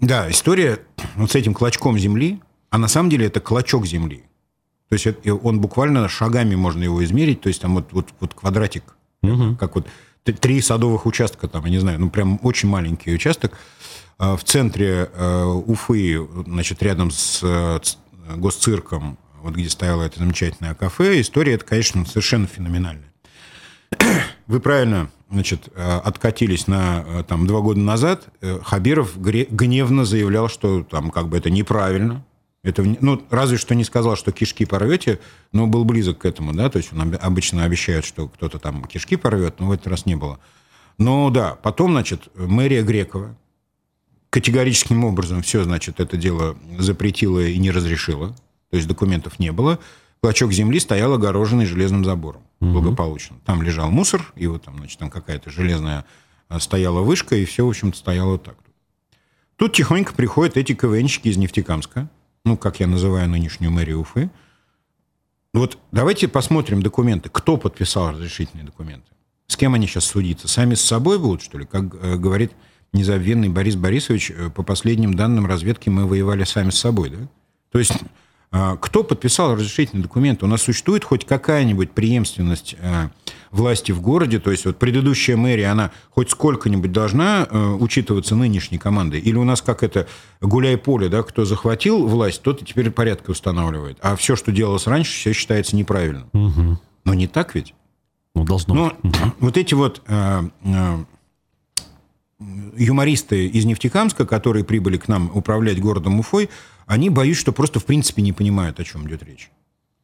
[0.00, 0.80] да, история
[1.14, 4.24] вот с этим клочком земли, а на самом деле это клочок земли.
[4.88, 8.96] То есть он буквально шагами можно его измерить, то есть там вот, вот, вот квадратик,
[9.22, 9.54] угу.
[9.56, 9.86] как вот
[10.24, 13.58] три садовых участка, там, я не знаю, ну прям очень маленький участок.
[14.18, 15.04] В центре
[15.66, 17.80] Уфы, значит, рядом с
[18.36, 23.12] госцирком вот где стояло это замечательное кафе, история это, конечно, совершенно феноменальная.
[24.46, 28.28] Вы правильно, значит, э, откатились на э, там два года назад.
[28.40, 32.24] Э, Хабиров гневно заявлял, что там как бы это неправильно.
[32.62, 35.20] Это, ну, разве что не сказал, что кишки порвете,
[35.52, 39.16] но был близок к этому, да, то есть он обычно обещает, что кто-то там кишки
[39.16, 40.40] порвет, но в этот раз не было.
[40.98, 43.36] Но да, потом, значит, мэрия Грекова
[44.30, 48.34] категорическим образом все, значит, это дело запретила и не разрешила
[48.70, 49.78] то есть документов не было.
[50.20, 52.72] Клочок земли стоял огороженный железным забором угу.
[52.72, 53.36] благополучно.
[53.44, 56.04] Там лежал мусор, и вот там, значит, там какая-то железная
[56.48, 58.56] а, стояла вышка, и все, в общем-то, стояло вот так.
[59.56, 62.08] Тут тихонько приходят эти КВНщики из Нефтекамска,
[62.44, 64.30] ну, как я называю нынешнюю мэрию Уфы.
[65.52, 67.28] Вот давайте посмотрим документы.
[67.30, 69.10] Кто подписал разрешительные документы?
[69.48, 70.46] С кем они сейчас судиться?
[70.46, 71.64] Сами с собой будут, что ли?
[71.64, 72.52] Как э, говорит
[72.92, 77.18] незабвенный Борис Борисович, э, по последним данным разведки мы воевали сами с собой, да?
[77.72, 77.94] То есть
[78.50, 80.42] кто подписал разрешительный документ?
[80.42, 83.08] У нас существует хоть какая-нибудь преемственность э,
[83.50, 84.38] власти в городе?
[84.38, 89.20] То есть вот предыдущая мэрия, она хоть сколько-нибудь должна э, учитываться нынешней командой?
[89.20, 90.06] Или у нас как это
[90.40, 93.98] гуляй-поле, да, кто захватил власть, тот и теперь порядки устанавливает.
[94.00, 96.30] А все, что делалось раньше, все считается неправильным.
[96.32, 96.78] Угу.
[97.04, 97.74] Но не так ведь?
[98.34, 99.16] Ну должно ну, быть.
[99.40, 100.42] Вот эти вот э,
[102.76, 106.48] юмористы из Нефтекамска, которые прибыли к нам управлять городом Уфой,
[106.88, 109.50] они, боюсь, что просто в принципе не понимают, о чем идет речь.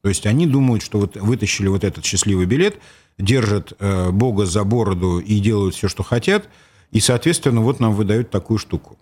[0.03, 2.79] То есть они думают, что вот вытащили вот этот счастливый билет,
[3.19, 6.49] держат э, Бога за бороду и делают все, что хотят,
[6.91, 8.99] и, соответственно, вот нам выдают такую штуку.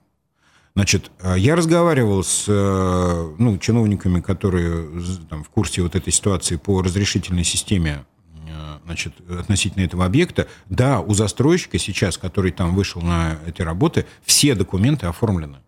[0.75, 4.89] Значит, э, я разговаривал с э, ну, чиновниками, которые
[5.29, 8.07] там, в курсе вот этой ситуации по разрешительной системе
[8.49, 10.47] э, значит, относительно этого объекта.
[10.71, 15.59] Да, у застройщика сейчас, который там вышел на эти работы, все документы оформлены.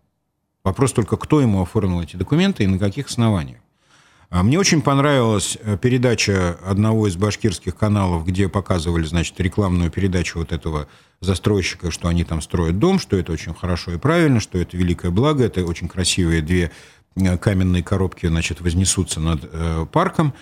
[0.65, 3.59] Вопрос только, кто ему оформил эти документы и на каких основаниях.
[4.31, 10.51] А мне очень понравилась передача одного из башкирских каналов, где показывали, значит, рекламную передачу вот
[10.51, 10.87] этого
[11.21, 15.11] застройщика, что они там строят дом, что это очень хорошо и правильно, что это великое
[15.11, 16.71] благо, это очень красивые две
[17.15, 20.33] э, каменные коробки, значит, вознесутся над э, парком.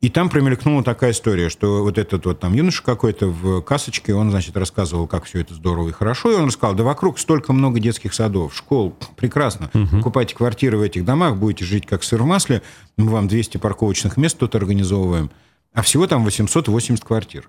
[0.00, 4.30] И там промелькнула такая история, что вот этот вот там юноша какой-то в касочке, он,
[4.30, 7.80] значит, рассказывал, как все это здорово и хорошо, и он рассказал, да вокруг столько много
[7.80, 9.96] детских садов, школ, прекрасно, угу.
[9.96, 12.62] покупайте квартиры в этих домах, будете жить как сыр в масле,
[12.96, 15.32] мы вам 200 парковочных мест тут организовываем,
[15.72, 17.48] а всего там 880 квартир.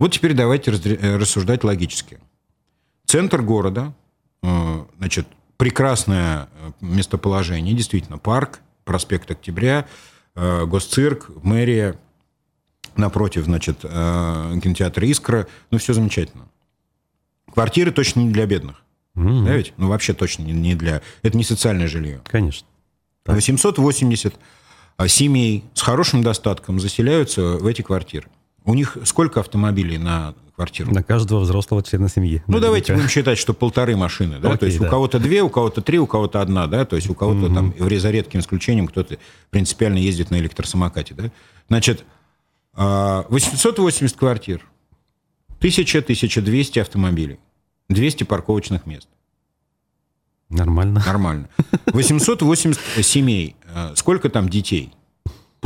[0.00, 2.18] Вот теперь давайте э, рассуждать логически.
[3.06, 3.94] Центр города,
[4.42, 9.86] э, значит, прекрасное э, местоположение, действительно, парк, проспект Октября,
[10.36, 11.98] госцирк, мэрия,
[12.94, 16.44] напротив, значит, кинотеатр «Искра», ну, все замечательно.
[17.52, 18.82] Квартиры точно не для бедных.
[19.16, 19.44] Mm-hmm.
[19.44, 19.72] Да ведь?
[19.78, 21.00] Ну, вообще точно не для...
[21.22, 22.20] Это не социальное жилье.
[22.24, 22.68] Конечно.
[23.22, 23.34] Так.
[23.36, 24.34] 880
[25.08, 28.28] семей с хорошим достатком заселяются в эти квартиры.
[28.66, 30.92] У них сколько автомобилей на квартиру?
[30.92, 32.42] На каждого взрослого члена семьи.
[32.48, 34.48] Ну, давайте будем считать, что полторы машины, да?
[34.48, 34.88] Окей, то есть да.
[34.88, 36.84] у кого-то две, у кого-то три, у кого-то одна, да?
[36.84, 37.54] То есть у кого-то угу.
[37.54, 39.18] там, за редким исключением, кто-то
[39.50, 41.30] принципиально ездит на электросамокате, да?
[41.68, 42.04] Значит,
[42.74, 44.62] 880 а, квартир,
[45.60, 47.38] 1000-1200 автомобилей,
[47.88, 49.08] 200 парковочных мест.
[50.48, 51.02] Нормально.
[51.06, 51.48] Нормально.
[51.86, 53.56] 880 семей.
[53.72, 54.92] А, сколько там детей?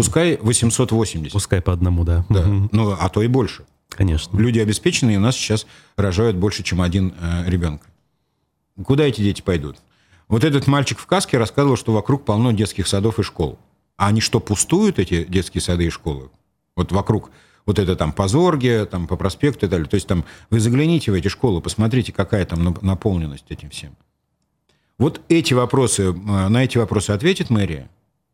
[0.00, 1.32] Пускай 880.
[1.32, 2.24] Пускай по одному, да.
[2.28, 3.64] Да, ну, а то и больше.
[3.90, 4.38] Конечно.
[4.38, 7.86] Люди обеспеченные у нас сейчас рожают больше, чем один э, ребенка.
[8.82, 9.76] Куда эти дети пойдут?
[10.28, 13.58] Вот этот мальчик в каске рассказывал, что вокруг полно детских садов и школ.
[13.96, 16.30] А они что, пустуют, эти детские сады и школы?
[16.76, 17.30] Вот вокруг
[17.66, 19.88] вот это там по Зорге, там по проспекту и так далее.
[19.88, 23.94] То есть там вы загляните в эти школы, посмотрите, какая там наполненность этим всем.
[24.96, 27.90] Вот эти вопросы, э, на эти вопросы ответит мэрия?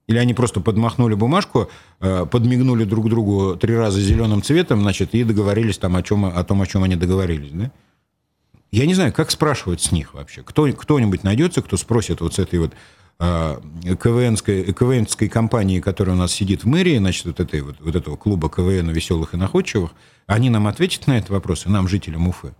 [0.06, 1.68] Или они просто подмахнули бумажку,
[2.00, 6.44] э, подмигнули друг другу три раза зеленым цветом, значит, и договорились там о, чем, о
[6.44, 7.72] том, о чем они договорились, да?
[8.70, 10.42] Я не знаю, как спрашивать с них вообще.
[10.42, 12.72] Кто, кто-нибудь найдется, кто спросит вот с этой вот
[13.18, 13.60] э,
[14.00, 18.16] КВНской, КВНской компании, которая у нас сидит в мэрии, значит, вот, этой, вот, вот этого
[18.16, 19.92] клуба КВН веселых и находчивых,
[20.26, 22.54] они нам ответят на этот вопрос, и нам, жителям Уфы?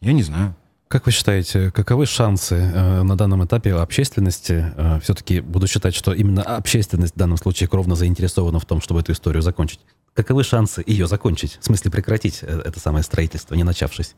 [0.00, 0.54] Я не знаю.
[0.88, 4.72] Как вы считаете, каковы шансы э, на данном этапе общественности?
[4.76, 9.00] Э, все-таки буду считать, что именно общественность в данном случае кровно заинтересована в том, чтобы
[9.00, 9.80] эту историю закончить.
[10.16, 11.58] Каковы шансы ее закончить?
[11.60, 14.14] В смысле прекратить э, это самое строительство, не начавшись?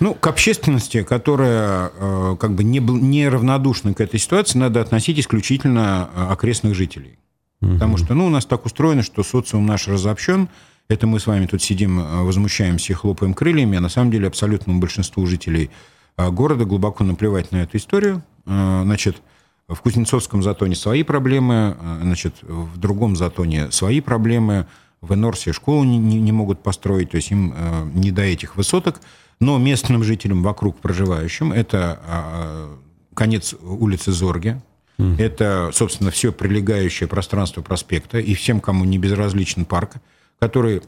[0.00, 5.18] Ну, к общественности, которая э, как бы не, не равнодушна к этой ситуации, надо относить
[5.18, 7.18] исключительно э, окрестных жителей.
[7.60, 7.74] Угу.
[7.74, 10.48] Потому что ну, у нас так устроено, что социум наш разобщен,
[10.90, 14.26] это мы с вами тут сидим, э, возмущаемся и хлопаем крыльями, а на самом деле
[14.26, 15.70] абсолютному большинству жителей
[16.16, 18.24] э, города глубоко наплевать на эту историю.
[18.44, 19.22] Э, значит,
[19.68, 24.66] в Кузнецовском затоне свои проблемы, значит, в другом затоне свои проблемы,
[25.00, 27.54] в Энорсе школу не, не, не могут построить, то есть им
[27.94, 29.00] не до этих высоток,
[29.38, 32.68] но местным жителям вокруг проживающим это
[33.14, 34.60] конец улицы Зорге,
[34.98, 35.22] mm.
[35.22, 40.00] это, собственно, все прилегающее пространство проспекта, и всем, кому не безразличен парк,
[40.40, 40.82] который,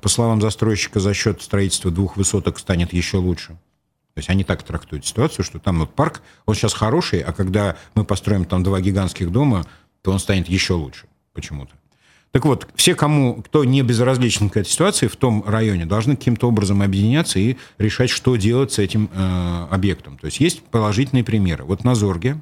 [0.00, 3.58] по словам застройщика, за счет строительства двух высоток станет еще лучше.
[4.14, 7.76] То есть они так трактуют ситуацию, что там вот парк, он сейчас хороший, а когда
[7.94, 9.66] мы построим там два гигантских дома,
[10.02, 11.72] то он станет еще лучше почему-то.
[12.30, 16.48] Так вот, все, кому, кто не безразличен к этой ситуации в том районе, должны каким-то
[16.48, 20.18] образом объединяться и решать, что делать с этим э, объектом.
[20.18, 21.64] То есть есть положительные примеры.
[21.64, 22.40] Вот на Зорге,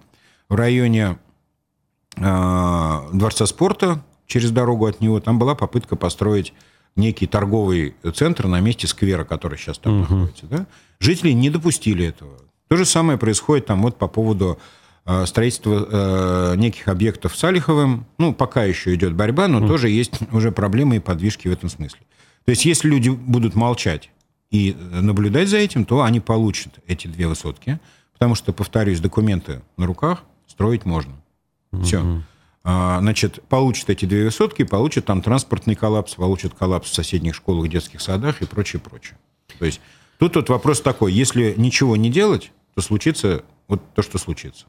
[0.48, 1.18] в районе
[2.16, 6.52] э, Дворца спорта, через дорогу от него, там была попытка построить
[6.96, 10.14] некий торговый центр на месте сквера, который сейчас там угу.
[10.14, 10.46] находится.
[10.46, 10.66] Да?
[10.98, 12.38] Жители не допустили этого.
[12.68, 14.58] То же самое происходит там вот по поводу
[15.04, 18.06] э, строительства э, неких объектов Салиховым.
[18.18, 19.68] Ну, пока еще идет борьба, но угу.
[19.68, 22.00] тоже есть уже проблемы и подвижки в этом смысле.
[22.44, 24.10] То есть, если люди будут молчать
[24.50, 27.80] и наблюдать за этим, то они получат эти две высотки,
[28.12, 31.12] потому что, повторюсь, документы на руках строить можно.
[31.82, 32.22] Все.
[32.66, 38.00] Значит, получат эти две высотки, получат там транспортный коллапс, получат коллапс в соседних школах, детских
[38.00, 39.16] садах и прочее, прочее.
[39.58, 39.80] То есть
[40.18, 44.66] тут вот вопрос такой, если ничего не делать, то случится вот то, что случится.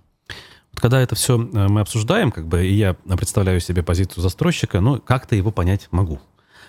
[0.72, 4.80] Вот когда это все э, мы обсуждаем, как бы, и я представляю себе позицию застройщика,
[4.80, 6.20] ну, как-то его понять могу.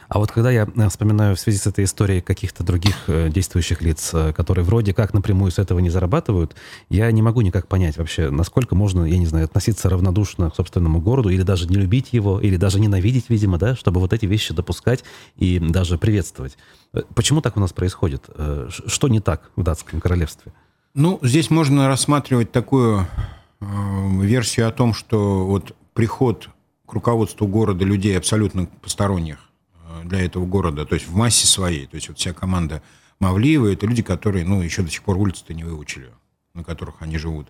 [0.09, 3.83] А вот когда я э, вспоминаю в связи с этой историей каких-то других э, действующих
[3.83, 6.57] лиц, э, которые вроде как напрямую с этого не зарабатывают,
[6.88, 11.01] я не могу никак понять вообще, насколько можно, я не знаю, относиться равнодушно к собственному
[11.01, 14.55] городу, или даже не любить его, или даже ненавидеть, видимо, да, чтобы вот эти вещи
[14.55, 15.05] допускать
[15.37, 16.57] и даже приветствовать.
[17.14, 18.25] Почему так у нас происходит?
[18.87, 20.53] Что не так в датском королевстве?
[20.94, 23.07] Ну, здесь можно рассматривать такую
[23.61, 23.64] э,
[24.23, 26.49] версию о том, что вот приход
[26.87, 29.47] к руководству города людей абсолютно посторонних
[30.04, 31.87] для этого города, то есть в массе своей.
[31.87, 32.82] То есть вот вся команда
[33.20, 36.11] Мавлиева– это люди, которые, ну, еще до сих пор улицы-то не выучили,
[36.54, 37.48] на которых они живут.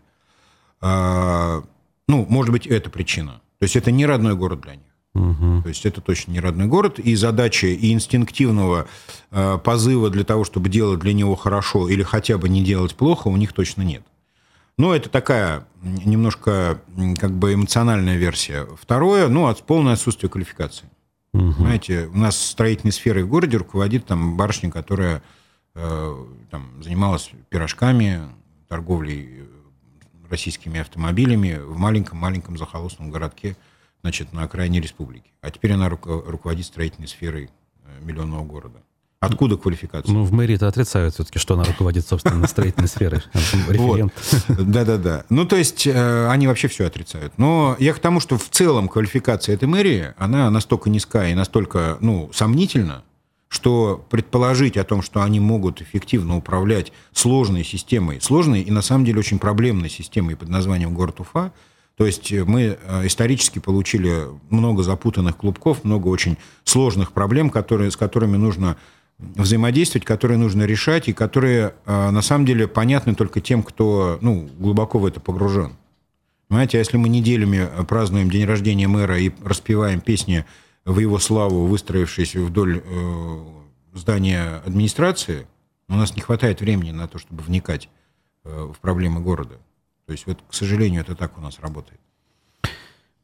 [0.80, 1.62] А,
[2.06, 3.40] ну, может быть, это причина.
[3.58, 4.84] То есть это не родной город для них.
[5.14, 5.62] Угу.
[5.62, 8.86] То есть это точно не родной город, и задачи и инстинктивного
[9.30, 13.28] э, позыва для того, чтобы делать для него хорошо или хотя бы не делать плохо,
[13.28, 14.04] у них точно нет.
[14.76, 16.80] Но это такая немножко
[17.18, 18.68] как бы эмоциональная версия.
[18.80, 20.88] Второе, ну, от полное отсутствие квалификации.
[21.34, 21.52] Угу.
[21.52, 25.22] Знаете, у нас строительной сферой в городе руководит там барышня, которая
[25.74, 28.20] э, там, занималась пирожками,
[28.68, 29.46] торговлей э,
[30.30, 33.56] российскими автомобилями в маленьком-маленьком захолустном городке,
[34.02, 35.30] значит, на окраине республики.
[35.40, 37.50] А теперь она руководит строительной сферой
[37.84, 38.82] э, миллионного города.
[39.20, 40.12] Откуда квалификация?
[40.12, 43.20] Ну, в мэрии это отрицают все-таки, что она руководит, собственно, строительной сферой.
[43.68, 44.12] Референт.
[44.48, 45.24] Да-да-да.
[45.28, 47.32] Ну, то есть, э, они вообще все отрицают.
[47.36, 51.98] Но я к тому, что в целом квалификация этой мэрии, она настолько низкая и настолько,
[52.00, 53.02] ну, сомнительна,
[53.48, 59.04] что предположить о том, что они могут эффективно управлять сложной системой, сложной и на самом
[59.04, 61.52] деле очень проблемной системой под названием город Уфа,
[61.96, 67.96] то есть мы э, исторически получили много запутанных клубков, много очень сложных проблем, которые, с
[67.96, 68.76] которыми нужно
[69.18, 74.48] взаимодействовать, которые нужно решать и которые а, на самом деле понятны только тем, кто ну,
[74.58, 75.72] глубоко в это погружен.
[76.48, 80.46] Понимаете, а если мы неделями празднуем день рождения мэра и распеваем песни
[80.84, 83.44] в его славу, выстроившись вдоль э,
[83.92, 85.46] здания администрации,
[85.88, 87.90] у нас не хватает времени на то, чтобы вникать
[88.44, 89.58] э, в проблемы города.
[90.06, 92.00] То есть, вот, к сожалению, это так у нас работает.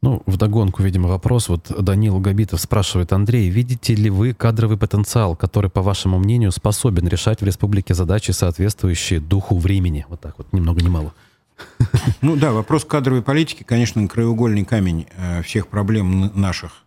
[0.05, 1.49] Ну, вдогонку, видимо, вопрос.
[1.49, 7.07] Вот Данил Габитов спрашивает, Андрей, видите ли вы кадровый потенциал, который, по вашему мнению, способен
[7.07, 10.05] решать в республике задачи, соответствующие духу времени?
[10.07, 11.11] Вот так вот, ни много ни мало.
[12.21, 16.83] Ну да, вопрос кадровой политики, конечно, краеугольный камень э, всех проблем наших.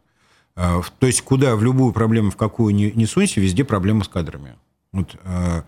[0.55, 4.09] Э, то есть куда, в любую проблему, в какую не, не сунься, везде проблема с
[4.09, 4.55] кадрами.
[4.93, 5.63] Вот, э,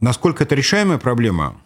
[0.00, 1.60] насколько это решаемая проблема,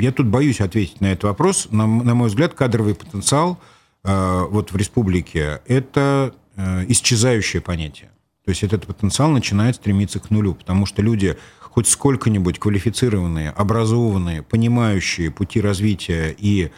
[0.00, 1.68] я тут боюсь ответить на этот вопрос.
[1.70, 3.58] На, на мой взгляд, кадровый потенциал
[4.04, 8.10] э, вот в республике– это э, исчезающее понятие.
[8.44, 14.42] То есть этот потенциал начинает стремиться к нулю, потому что люди хоть сколько-нибудь квалифицированные, образованные,
[14.42, 16.70] понимающие пути развития и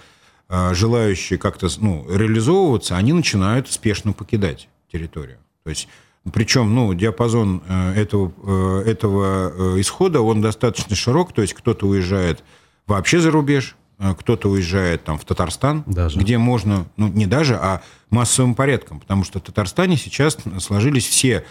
[0.49, 5.39] э, желающие как-то ну, реализовываться, они начинают спешно покидать территорию.
[5.65, 5.89] То есть
[6.33, 11.87] причем, ну, диапазон э, этого, э, этого э, исхода, он достаточно широк, то есть кто-то
[11.87, 12.43] уезжает
[12.89, 16.19] вообще за рубеж, э, кто-то уезжает там в Татарстан, даже.
[16.19, 21.45] где можно, ну не даже, а массовым порядком, потому что в Татарстане сейчас сложились все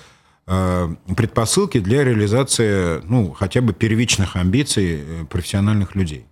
[0.48, 6.26] э, предпосылки для реализации, ну, хотя бы первичных амбиций э, профессиональных людей.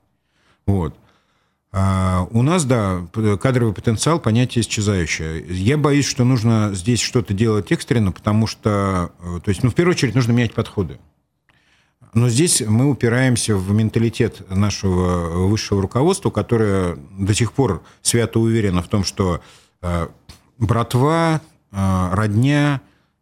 [0.65, 0.95] Вот.
[1.77, 3.05] А у нас, да,
[3.41, 5.45] кадровый потенциал, понятие исчезающее.
[5.49, 9.11] Я боюсь, что нужно здесь что-то делать экстренно, потому что,
[9.43, 10.99] то есть, ну, в первую очередь, нужно менять подходы.
[12.15, 18.81] Но здесь мы упираемся в менталитет нашего высшего руководства, которое до сих пор свято уверено
[18.81, 19.41] в том, что
[19.81, 20.07] э,
[20.57, 21.41] братва,
[21.73, 22.79] э, родня,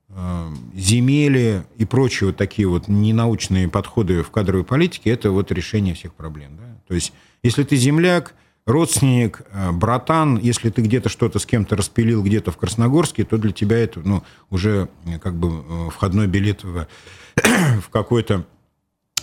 [0.09, 5.95] э, земели и прочие вот такие вот ненаучные подходы в кадровой политике– это вот решение
[5.95, 6.55] всех проблем.
[6.55, 6.79] Да?
[6.87, 8.35] То есть, если ты земляк,
[8.67, 9.41] родственник,
[9.73, 14.01] братан, если ты где-то что-то с кем-то распилил где-то в Красногорске, то для тебя это
[14.01, 14.87] ну, уже
[15.21, 16.87] как бы входной билет в,
[17.81, 18.45] в какой-то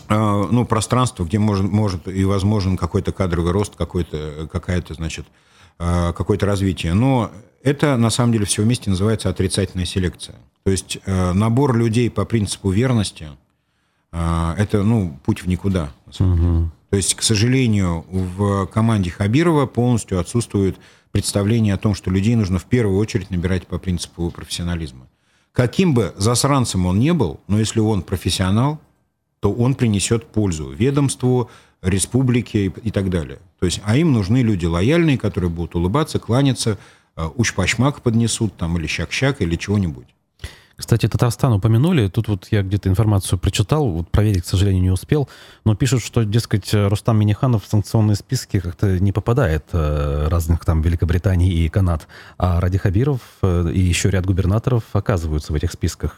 [0.08, 5.26] ну, пространство, где может, может и возможен какой-то кадровый рост, какой-то, какая-то, значит,
[5.78, 6.94] а, какое-то развитие.
[6.94, 7.30] Но
[7.62, 10.36] это, на самом деле, все вместе называется отрицательная селекция.
[10.64, 13.28] То есть а, набор людей по принципу верности–
[14.12, 16.70] это, ну, путь в никуда, угу.
[16.90, 20.76] То есть, к сожалению, в команде Хабирова полностью отсутствует
[21.12, 25.06] представление о том, что людей нужно в первую очередь набирать по принципу профессионализма.
[25.52, 28.80] Каким бы засранцем он ни был, но если он профессионал–
[29.40, 31.50] то он принесет пользу ведомству,
[31.82, 33.38] республики и так далее.
[33.58, 36.78] То есть, а им нужны люди лояльные, которые будут улыбаться, кланяться,
[37.16, 40.06] уж-пашмак поднесут там, или щак-щак, или чего-нибудь.
[40.80, 42.08] Кстати, Татарстан упомянули.
[42.08, 45.28] Тут вот я где-то информацию прочитал, вот проверить, к сожалению, не успел.
[45.66, 50.80] Но пишут, что, дескать, Рустам Миниханов в санкционные списки как-то не попадает э, разных там
[50.80, 52.08] Великобритании и Канад.
[52.38, 56.16] А Ради Хабиров э, и еще ряд губернаторов оказываются в этих списках.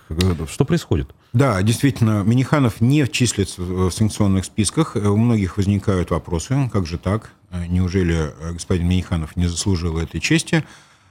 [0.49, 1.11] Что происходит?
[1.33, 4.95] Да, действительно, Миниханов не числится в санкционных списках.
[4.95, 7.33] У многих возникают вопросы, как же так?
[7.69, 10.65] Неужели господин Миниханов не заслужил этой чести?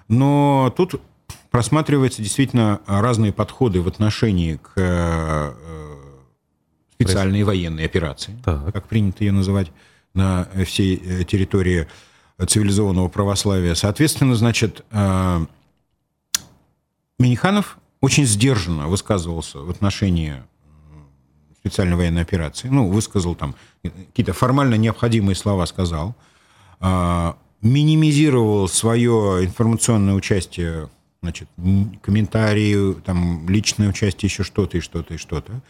[0.07, 1.01] Но тут
[1.49, 5.53] просматриваются действительно разные подходы в отношении к э,
[6.93, 8.73] специальной военной операции, так.
[8.73, 9.71] как принято ее называть
[10.13, 11.87] на всей э, территории
[12.45, 13.75] цивилизованного православия.
[13.75, 15.45] Соответственно, значит, э,
[17.19, 20.43] Миниханов очень сдержанно высказывался в отношении
[21.59, 22.67] специальной военной операции.
[22.67, 26.15] Ну, высказал там какие-то формально необходимые слова, сказал.
[27.61, 30.89] Минимизировал свое информационное участие
[31.21, 31.47] значит,
[32.01, 35.61] комментарии, там, личное участие, еще что-то и что-то и что-то.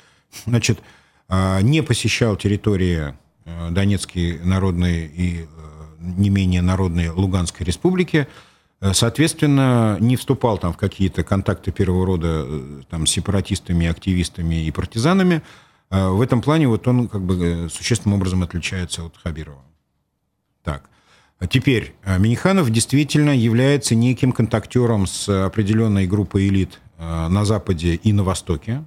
[0.46, 0.80] Значит,
[1.28, 5.48] а, не посещал территории э, Донецкой народной и э,
[6.00, 8.28] не менее народной Луганской республики,
[8.80, 12.48] э, соответственно, не вступал там в какие-то контакты первого рода
[12.90, 15.42] там, с сепаратистами, активистами и партизанами.
[15.90, 19.62] В этом плане вот он как бы существенным образом отличается от Хабирова.
[20.64, 20.90] Так.
[21.42, 27.96] А теперь, э, Миниханов действительно является неким контактером с определенной группой элит э, на Западе
[27.96, 28.86] и на Востоке,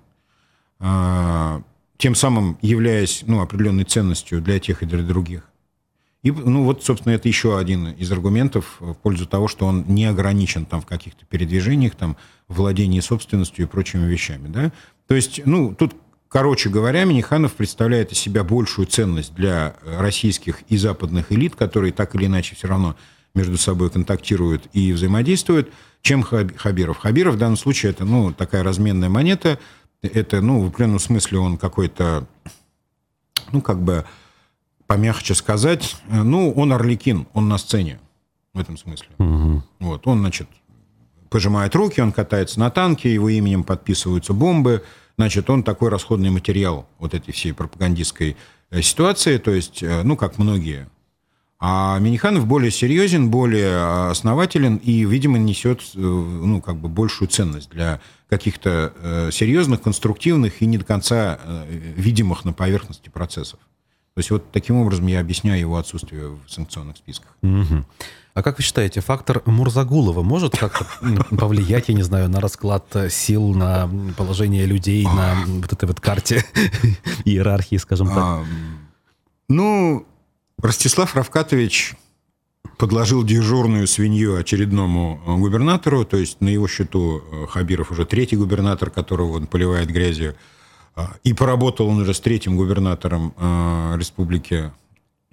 [0.79, 1.61] э,
[1.97, 5.51] тем самым являясь ну, определенной ценностью для тех и для других.
[6.23, 10.05] И, ну, вот, собственно, это еще один из аргументов в пользу того, что он не
[10.05, 14.73] ограничен там в каких-то передвижениях, там, владении собственностью и прочими вещами, да.
[15.09, 15.97] То есть, ну, тут
[16.35, 22.17] Короче говоря, Миниханов представляет из себя большую ценность для российских и западных элит, которые так
[22.17, 22.97] или иначе все равно
[23.37, 25.71] между собой контактируют и взаимодействуют,
[26.03, 26.99] чем Хабиров.
[26.99, 29.61] Хабиров в данном случае это ну, такая разменная монета.
[30.03, 32.27] Это, ну, в определенном смысле он какой-то,
[33.53, 34.05] ну, как бы
[34.89, 38.01] помягче сказать, ну, он орликин, он на сцене
[38.55, 39.07] в этом смысле.
[39.19, 39.63] Угу.
[39.79, 40.49] Вот, он, значит,
[41.31, 44.83] пожимает руки, он катается на танке, его именем подписываются бомбы,
[45.17, 48.37] значит, он такой расходный материал вот этой всей пропагандистской
[48.71, 50.89] э, ситуации, то есть, э, ну, как многие.
[51.61, 57.71] А Миниханов более серьезен, более основателен и, видимо, несет, э, ну, как бы большую ценность
[57.71, 61.39] для каких-то серьезных, конструктивных и не до конца
[61.69, 63.61] видимых на поверхности процессов.
[64.15, 67.37] То есть вот таким образом я объясняю его отсутствие в санкционных списках.
[67.43, 67.85] Угу.
[68.35, 70.87] А как вы считаете, фактор Мурзагулова может как-то
[71.37, 76.45] повлиять, я не знаю, на расклад сил, на положение людей на вот этой вот карте
[77.25, 78.45] иерархии, скажем так?
[79.49, 80.07] Ну,
[80.59, 81.95] Ростислав Равкатович
[82.79, 88.91] подложил дежурную свинью очередному губернатору, то есть на его счету э, Хабиров уже третий губернатор,
[88.91, 90.35] которого он поливает грязью,
[91.25, 94.73] и поработал он уже с третьим губернатором э, республики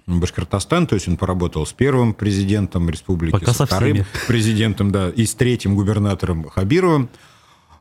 [0.06, 4.06] Башкортостан, то есть он поработал с первым президентом республики, Пока со вторым всеми.
[4.26, 7.08] президентом, да, и с третьим губернатором Хабировым.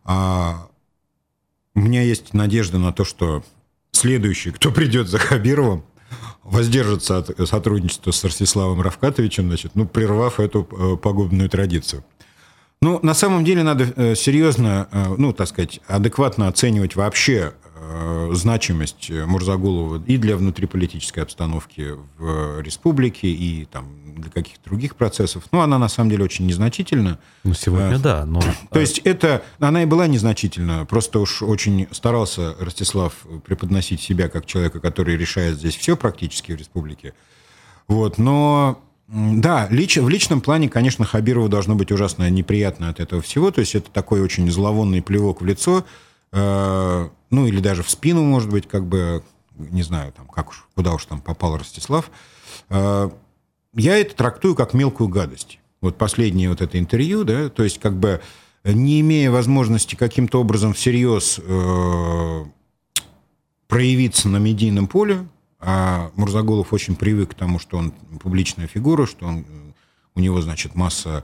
[0.03, 0.67] А,
[1.73, 3.43] у меня есть надежда на то, что
[3.91, 5.83] следующий, кто придет за Хабировым,
[6.43, 12.03] воздержится от сотрудничества с Ростиславом Равкатовичем, значит, ну, прервав эту э, пагубную традицию.
[12.81, 17.53] Ну, на самом деле надо э, серьезно, э, ну, так сказать, адекватно оценивать вообще
[18.33, 25.43] значимость Мурзагулова и для внутриполитической обстановки в республике, и там, для каких-то других процессов.
[25.51, 27.19] Ну, она на самом деле очень незначительна.
[27.43, 28.41] Ну, сегодня а, да, но...
[28.71, 29.43] То есть это...
[29.59, 33.13] Она и была незначительна, просто уж очень старался Ростислав
[33.45, 37.13] преподносить себя как человека, который решает здесь все практически в республике.
[37.87, 38.81] Вот, но...
[39.13, 43.51] Да, лич, в личном плане, конечно, Хабирову должно быть ужасно неприятно от этого всего.
[43.51, 45.83] То есть это такой очень зловонный плевок в лицо,
[46.31, 49.23] э, ну или даже в спину, может быть, как бы,
[49.57, 52.11] не знаю, там, как уж, куда уж там попал Ростислав.
[52.69, 53.09] Э,
[53.73, 55.59] я это трактую как мелкую гадость.
[55.81, 58.21] Вот последнее вот это интервью, да, то есть как бы
[58.63, 62.45] не имея возможности каким-то образом всерьез э,
[63.67, 65.25] проявиться на медийном поле,
[65.59, 69.45] а Мурзагулов очень привык к тому, что он публичная фигура, что он,
[70.15, 71.23] у него, значит, масса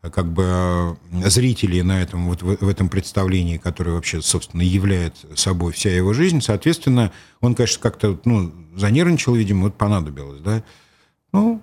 [0.00, 5.26] как бы э, зрителей на этом, вот в, в этом представлении, которое вообще, собственно, является
[5.36, 10.62] собой вся его жизнь, соответственно, он, конечно, как-то, ну, занервничал, видимо, вот понадобилось, да.
[11.32, 11.60] Ну,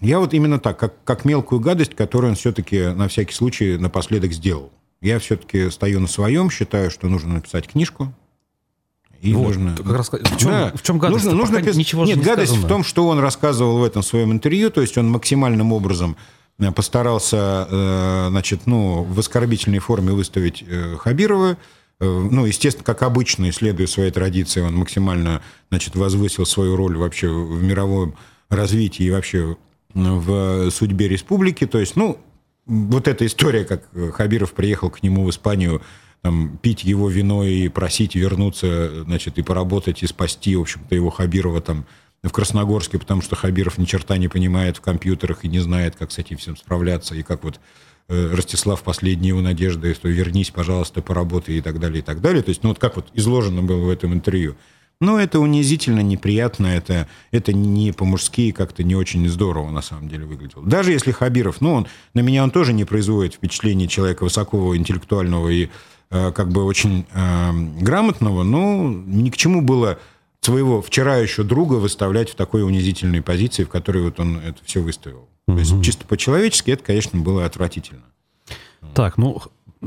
[0.00, 4.32] я вот именно так, как, как мелкую гадость, которую он все-таки на всякий случай напоследок
[4.32, 4.72] сделал.
[5.00, 8.12] Я все-таки стою на своем, считаю, что нужно написать книжку.
[9.20, 9.76] И вот, нужно...
[9.76, 11.24] Как раз, в, чем, да, в чем гадость?
[11.24, 11.76] Нужно, нужно пис...
[11.76, 12.66] ничего Нет, не гадость сказано.
[12.66, 16.16] в том, что он рассказывал в этом своем интервью, то есть он максимальным образом
[16.74, 21.56] постарался, э, значит, ну, в оскорбительной форме выставить э, Хабирова,
[21.98, 25.40] ну, естественно, как обычно, исследуя своей традиции, он максимально,
[25.70, 28.16] значит, возвысил свою роль вообще в мировом
[28.50, 29.56] развитии и вообще
[29.94, 31.66] в судьбе республики.
[31.66, 32.18] То есть, ну,
[32.66, 35.80] вот эта история, как Хабиров приехал к нему в Испанию
[36.20, 41.08] там, пить его вино и просить вернуться, значит, и поработать, и спасти, в общем-то, его
[41.08, 41.86] Хабирова там
[42.22, 46.12] в Красногорске, потому что Хабиров ни черта не понимает в компьютерах и не знает, как
[46.12, 47.60] с этим всем справляться, и как вот
[48.08, 52.42] э, Ростислав последние его надежды, что вернись, пожалуйста, поработай и так далее, и так далее.
[52.42, 54.56] То есть, ну вот как вот изложено было в этом интервью.
[54.98, 60.24] Ну, это унизительно, неприятно, это, это не по-мужски, как-то не очень здорово на самом деле
[60.24, 60.64] выглядело.
[60.64, 65.50] Даже если Хабиров, ну, он, на меня он тоже не производит впечатление человека высокого, интеллектуального
[65.50, 65.68] и
[66.08, 67.50] Э, как бы очень э,
[67.80, 69.98] грамотного, но ни к чему было
[70.46, 74.80] своего вчера еще друга выставлять в такой унизительной позиции, в которой вот он это все
[74.80, 75.28] выставил.
[75.46, 75.56] Угу.
[75.56, 78.04] То есть чисто по-человечески это, конечно, было отвратительно.
[78.94, 79.42] Так, ну,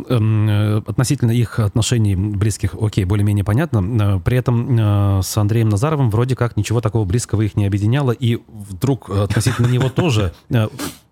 [0.09, 4.19] эм, э, относительно их отношений близких, окей, более-менее понятно.
[4.19, 9.09] При этом с Андреем Назаровым вроде как ничего такого близкого их не объединяло, и вдруг
[9.09, 10.33] относительно него тоже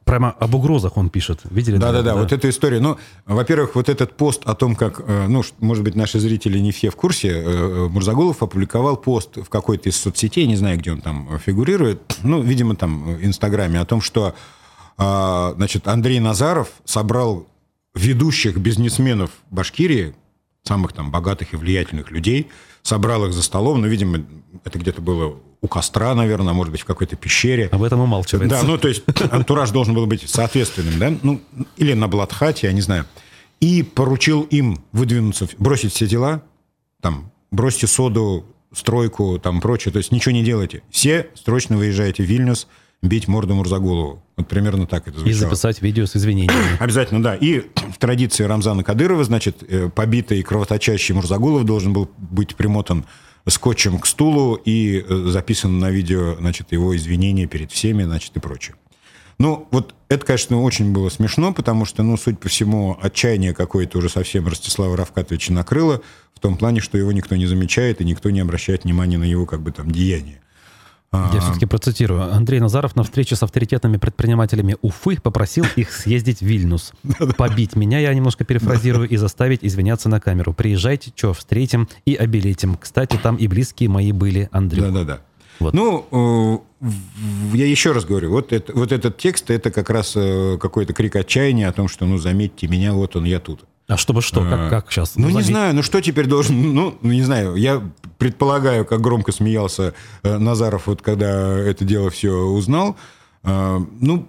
[0.07, 1.41] прямо об угрозах он пишет.
[1.51, 1.77] Видели?
[1.77, 2.79] Да-да-да, вот эта история.
[2.79, 6.71] Ну, во-первых, вот этот пост о том, как, э, ну, может быть, наши зрители не
[6.71, 10.91] все в курсе, э, э, Мурзагулов опубликовал пост в какой-то из соцсетей, не знаю, где
[10.93, 14.33] он там фигурирует, ну, видимо, там в Инстаграме, о том, что,
[14.97, 17.45] значит, Андрей Назаров собрал
[17.93, 20.15] ведущих бизнесменов Башкирии,
[20.63, 22.47] самых там богатых и влиятельных людей,
[22.81, 24.23] собрал их за столом, ну, видимо,
[24.63, 27.67] это где-то было у костра, наверное, может быть, в какой-то пещере.
[27.71, 28.61] Об этом умалчивается.
[28.61, 31.41] Да, ну, то есть антураж должен был быть соответственным, да, ну,
[31.77, 33.05] или на Бладхате, я не знаю.
[33.59, 36.43] И поручил им выдвинуться, бросить все дела,
[37.01, 40.83] там, бросьте соду, стройку, там, прочее, то есть ничего не делайте.
[40.91, 42.67] Все срочно выезжайте в Вильнюс,
[43.01, 44.23] бить морду Мурзаголову.
[44.35, 45.29] Вот примерно так это звучало.
[45.29, 46.77] И записать видео с извинениями.
[46.79, 47.35] Обязательно, да.
[47.35, 53.05] И в традиции Рамзана Кадырова, значит, э, побитый кровоточащий Мурзагулов должен был быть примотан
[53.47, 58.39] скотчем к стулу и э, записан на видео, значит, его извинения перед всеми, значит, и
[58.39, 58.75] прочее.
[59.39, 63.99] Ну, вот это, конечно, очень было смешно, потому что, ну, судя по всему, отчаяние какое-то
[63.99, 66.01] уже совсем Ростислава Равкатовича накрыло,
[66.33, 69.45] в том плане, что его никто не замечает и никто не обращает внимания на его,
[69.45, 70.41] как бы, там, деяния.
[71.13, 72.33] Я все-таки процитирую.
[72.33, 76.91] Андрей Назаров на встрече с авторитетными предпринимателями Уфы попросил их съездить в Вильнюс.
[77.37, 80.53] Побить меня, я немножко перефразирую, и заставить извиняться на камеру.
[80.53, 82.75] Приезжайте, что, встретим и обелетим.
[82.75, 84.81] Кстати, там и близкие мои были, Андрей.
[84.81, 85.21] Да-да-да.
[85.59, 85.73] Вот.
[85.73, 86.87] Ну, э,
[87.55, 91.15] я еще раз говорю, вот, это, вот этот текст, это как раз э, какой-то крик
[91.15, 93.61] отчаяния о том, что, ну, заметьте меня, вот он, я тут.
[93.87, 94.41] А чтобы что?
[94.41, 95.15] Как, а, как сейчас?
[95.15, 96.73] Ну, не знаю, ну что теперь должен...
[96.73, 97.81] Ну, не знаю, я
[98.17, 99.93] предполагаю, как громко смеялся
[100.23, 102.97] э, Назаров, вот когда это дело все узнал.
[103.43, 104.27] Ну,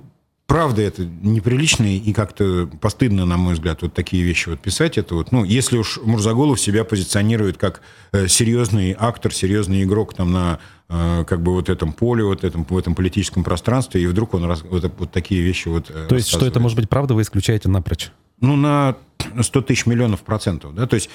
[0.48, 4.98] правда, это неприлично и как-то постыдно, на мой взгляд, вот такие вещи вот писать.
[4.98, 10.32] Это вот, ну, если уж Мурзаголов себя позиционирует как э, серьезный актор, серьезный игрок там
[10.32, 10.58] на э,
[10.88, 14.62] как бы вот этом поле, вот этом, в этом политическом пространстве, и вдруг он раз,
[14.62, 18.10] вот, вот такие вещи вот То есть, что это может быть правда, вы исключаете напрочь?
[18.40, 18.96] Ну, на
[19.38, 20.74] 100 тысяч миллионов процентов.
[20.74, 20.86] Да?
[20.86, 21.10] То есть,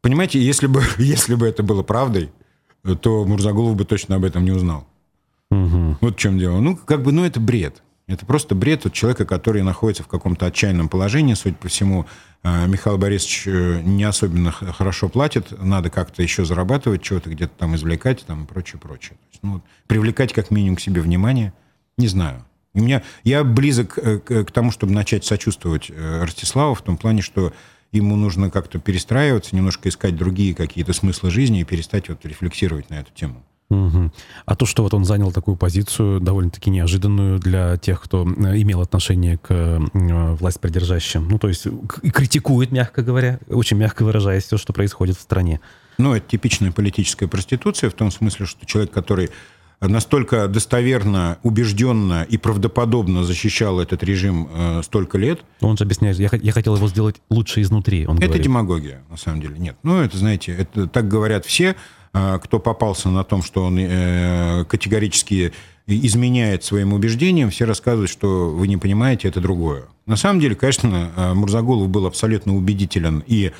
[0.00, 2.30] понимаете, если бы, если бы это было правдой,
[3.00, 4.86] то Мурзаголов бы точно об этом не узнал.
[5.50, 5.98] Угу.
[6.00, 6.60] Вот в чем дело.
[6.60, 7.82] Ну, как бы, ну, это бред.
[8.08, 11.34] Это просто бред от человека, который находится в каком-то отчаянном положении.
[11.34, 12.06] Судя по всему,
[12.44, 15.50] э, Михаил Борисович э, не особенно хорошо платит.
[15.60, 19.14] Надо как-то еще зарабатывать, чего-то где-то там извлекать там, и прочее, прочее.
[19.14, 21.52] То есть, ну, привлекать как минимум к себе внимание.
[21.98, 22.44] Не знаю.
[22.74, 27.22] У меня, я близок э, к, к тому, чтобы начать сочувствовать Ростиславу в том плане,
[27.22, 27.52] что
[27.90, 33.00] ему нужно как-то перестраиваться, немножко искать другие какие-то смыслы жизни и перестать вот рефлексировать на
[33.00, 33.44] эту тему.
[33.68, 34.12] Угу.
[34.44, 38.80] А то, что вот он занял такую позицию, довольно-таки неожиданную для тех, кто э, имел
[38.80, 41.66] отношение к власть придержащим, ну, то есть
[42.12, 45.60] критикует, мягко говоря, очень мягко выражаясь, все, что происходит в стране.
[45.98, 49.30] Ну, это типичная политическая проституция в том смысле, что человек, который
[49.80, 55.40] настолько достоверно, убежденно и правдоподобно защищал этот режим э, столько лет.
[55.60, 58.06] Он же объясняет, я, я хотел его сделать лучше изнутри.
[58.06, 58.44] Он это говорит.
[58.44, 59.58] демагогия, на самом деле.
[59.58, 59.76] Нет.
[59.82, 61.74] Ну, это, знаете, это так говорят все, э,
[62.42, 65.52] кто попался на том, что он э, категорически
[65.86, 69.84] изменяет своим убеждениям, все рассказывают, что вы не понимаете, это другое.
[70.06, 73.52] На самом деле, конечно, э, Мурзагулов был абсолютно убедителен и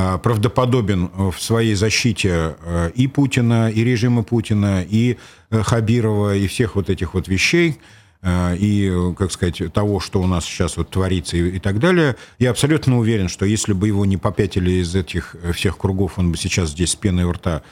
[0.00, 2.54] Э, правдоподобен в своей защите
[2.94, 5.16] и Путина, и режима Путина, и
[5.50, 7.78] э, Хабирова, и всех вот этих вот вещей,
[8.24, 12.16] и, как сказать, того, что у нас сейчас вот творится и, и так далее.
[12.40, 16.36] Я абсолютно уверен, что если бы его не попятили из этих всех кругов, он бы
[16.36, 17.62] сейчас здесь с пеной у рта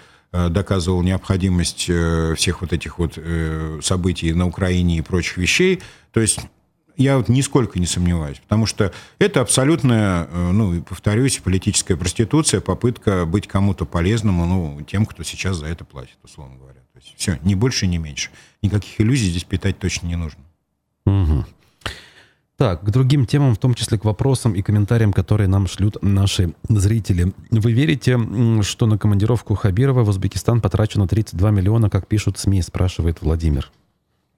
[0.50, 1.90] доказывал необходимость
[2.36, 3.18] всех вот этих вот
[3.82, 5.82] событий на Украине и прочих вещей.
[6.12, 6.40] То есть
[6.96, 13.46] я вот нисколько не сомневаюсь, потому что это абсолютная, ну, повторюсь, политическая проституция, попытка быть
[13.46, 16.80] кому-то полезным, ну, тем, кто сейчас за это платит, условно говоря.
[16.94, 18.30] То есть все, ни больше, ни меньше.
[18.62, 20.40] Никаких иллюзий здесь питать точно не нужно.
[21.04, 21.44] Угу.
[22.58, 26.54] Так, к другим темам, в том числе к вопросам и комментариям, которые нам шлют наши
[26.68, 27.34] зрители.
[27.50, 28.18] Вы верите,
[28.62, 33.70] что на командировку Хабирова в Узбекистан потрачено 32 миллиона, как пишут СМИ, спрашивает Владимир.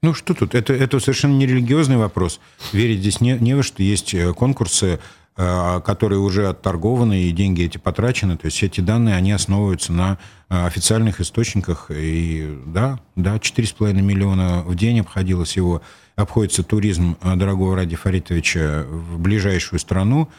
[0.01, 0.53] Ну что тут?
[0.53, 2.41] Это, это совершенно не религиозный вопрос.
[2.73, 3.83] Верить здесь не, не во что.
[3.83, 4.99] Есть э, конкурсы,
[5.37, 8.37] э, которые уже отторгованы, и деньги эти потрачены.
[8.37, 10.17] То есть эти данные, они основываются на
[10.49, 11.89] э, официальных источниках.
[11.89, 15.81] И да, да, 4,5 миллиона в день обходилось его
[16.19, 20.29] обходится туризм э, дорогого Ради Фаритовича в ближайшую страну.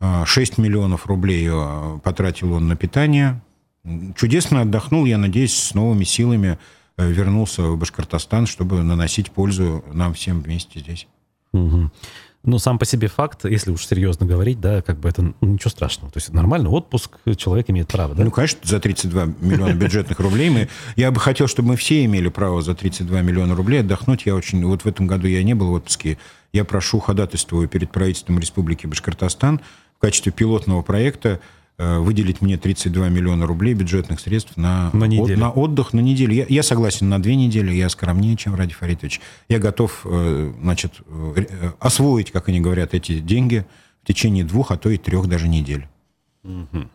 [0.00, 3.40] 6 э, миллионов рублей э, потратил он на питание.
[4.16, 6.58] Чудесно отдохнул, я надеюсь, с новыми силами
[6.98, 11.06] вернулся в Башкортостан, чтобы наносить пользу нам всем вместе здесь.
[11.52, 11.90] Угу
[12.46, 15.70] ну, сам по себе факт, если уж серьезно говорить, да, как бы это ну, ничего
[15.70, 16.12] страшного.
[16.12, 18.24] То есть нормальный отпуск человек имеет право, да?
[18.24, 20.68] Ну, конечно, за 32 миллиона бюджетных рублей мы...
[20.94, 24.26] Я бы хотел, чтобы мы все имели право за 32 миллиона рублей отдохнуть.
[24.26, 24.64] Я очень...
[24.64, 26.18] Вот в этом году я не был в отпуске.
[26.52, 29.60] Я прошу ходатайствую перед правительством Республики Башкортостан
[29.96, 31.40] в качестве пилотного проекта
[31.78, 36.32] выделить мне 32 миллиона рублей бюджетных средств на, на, от, на отдых на неделю.
[36.32, 39.20] Я, я согласен на две недели, я скромнее, чем Ради Фаритович.
[39.48, 43.66] Я готов э, значит, э, освоить, как они говорят, эти деньги
[44.02, 45.86] в течение двух, а то и трех даже недель.
[46.44, 46.88] Угу.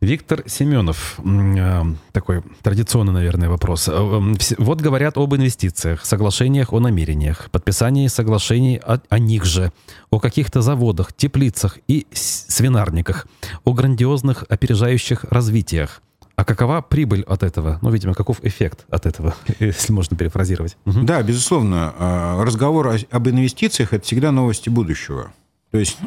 [0.00, 1.82] Виктор Семенов, э,
[2.12, 3.88] такой традиционный, наверное, вопрос.
[3.88, 9.72] Э, вот говорят об инвестициях, соглашениях о намерениях, подписании соглашений о, о них же,
[10.10, 13.26] о каких-то заводах, теплицах и свинарниках,
[13.64, 16.00] о грандиозных опережающих развитиях.
[16.36, 17.80] А какова прибыль от этого?
[17.82, 20.76] Ну, видимо, каков эффект от этого, если можно перефразировать?
[20.84, 21.92] Да, безусловно.
[21.98, 25.32] А, разговор об инвестициях– это всегда новости будущего.
[25.72, 25.98] То есть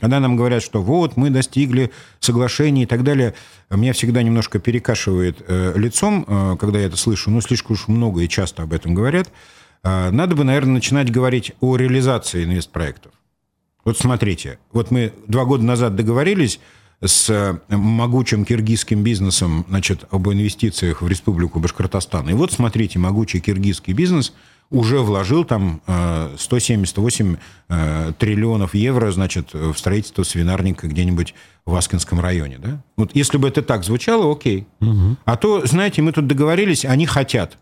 [0.00, 1.90] когда нам говорят, что вот, мы достигли
[2.20, 3.34] соглашения и так далее,
[3.70, 8.22] меня всегда немножко перекашивает э, лицом, э, когда я это слышу, ну, слишком уж много
[8.22, 9.30] и часто об этом говорят.
[9.82, 13.12] Э, надо бы, наверное, начинать говорить о реализации инвестпроектов.
[13.84, 16.60] Вот смотрите, вот мы два года назад договорились
[17.04, 22.28] с э, могучим киргизским бизнесом значит, об инвестициях в Республику Башкортостан.
[22.28, 24.32] И вот смотрите, могучий киргизский бизнес–
[24.70, 25.80] уже вложил там
[26.36, 27.38] 178 э,
[27.68, 32.82] э, триллионов евро, значит, в строительство свинарника где-нибудь в Аскинском районе, да?
[32.96, 34.66] Вот если бы это так звучало, окей.
[34.80, 35.16] Угу.
[35.24, 37.58] А то, знаете, мы тут договорились, они хотят.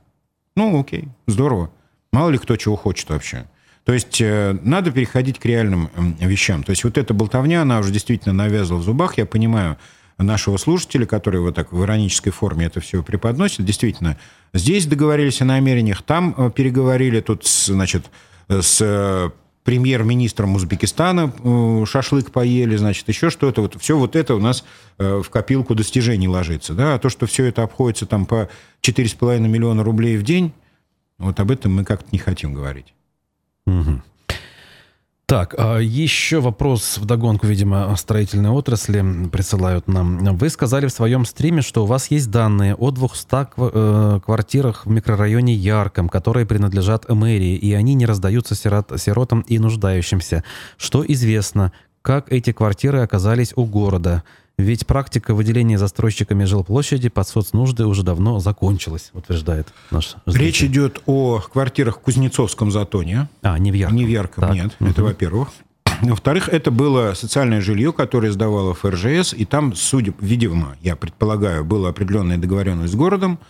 [0.56, 1.70] Ну, окей, здорово.
[2.12, 3.46] Мало ли кто чего хочет вообще.
[3.84, 5.90] То есть э, надо переходить к реальным
[6.20, 6.62] вещам.
[6.62, 9.18] То есть вот эта болтовня, она уже действительно навязла в зубах.
[9.18, 9.76] Я понимаю,
[10.18, 13.64] нашего слушателя, который вот так в иронической форме это все преподносит.
[13.64, 14.16] Действительно,
[14.52, 18.06] здесь договорились о намерениях, там э, переговорили, тут, значит,
[18.48, 19.30] с э,
[19.64, 23.62] премьер-министром Узбекистана э, шашлык поели, значит, еще что-то.
[23.62, 24.64] Вот все вот это у нас
[24.98, 26.74] в копилку достижений ложится.
[26.74, 26.94] Да?
[26.94, 28.48] А то, что все это обходится там по
[28.82, 30.52] 4,5 миллиона рублей в день,
[31.18, 32.94] вот об этом мы как-то не хотим говорить.
[33.66, 34.02] Угу.
[35.26, 39.02] Так, а еще вопрос в догонку, видимо, строительной отрасли
[39.32, 40.18] присылают нам.
[40.36, 44.90] Вы сказали в своем стриме, что у вас есть данные о 200 э, квартирах в
[44.90, 50.44] микрорайоне Ярком, которые принадлежат мэрии, и они не раздаются сирот, сиротам и нуждающимся.
[50.76, 51.72] Что известно,
[52.02, 54.24] как эти квартиры оказались у города?
[54.56, 60.46] Ведь практика выделения застройщиками жилплощади под соцнужды уже давно закончилась, утверждает наш зритель.
[60.46, 63.28] Речь идет о квартирах в Кузнецовском затоне.
[63.42, 63.96] А, не в Ярком.
[63.96, 64.54] Не в Ярком, так.
[64.54, 64.76] нет.
[64.78, 64.90] Угу.
[64.90, 65.48] Это во-первых.
[66.02, 71.88] Во-вторых, это было социальное жилье, которое сдавало ФРЖС, и там, судя, видимо, я предполагаю, была
[71.88, 73.40] определенная договоренность с городом,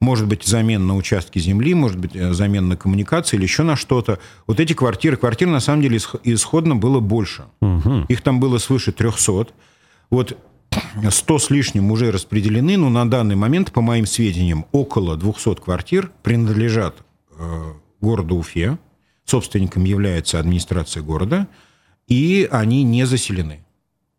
[0.00, 3.76] может быть, замен на участки земли, может быть, э, замен на коммуникации или еще на
[3.76, 4.18] что-то.
[4.46, 7.44] Вот эти квартиры, квартир на самом деле исходно было больше.
[7.60, 8.06] Угу.
[8.08, 9.48] Их там было свыше 300.
[10.10, 10.36] Вот
[11.10, 16.10] 100 с лишним уже распределены, но на данный момент, по моим сведениям, около 200 квартир
[16.22, 16.96] принадлежат
[17.38, 18.78] э, городу Уфе,
[19.24, 21.48] собственником является администрация города,
[22.06, 23.64] и они не заселены.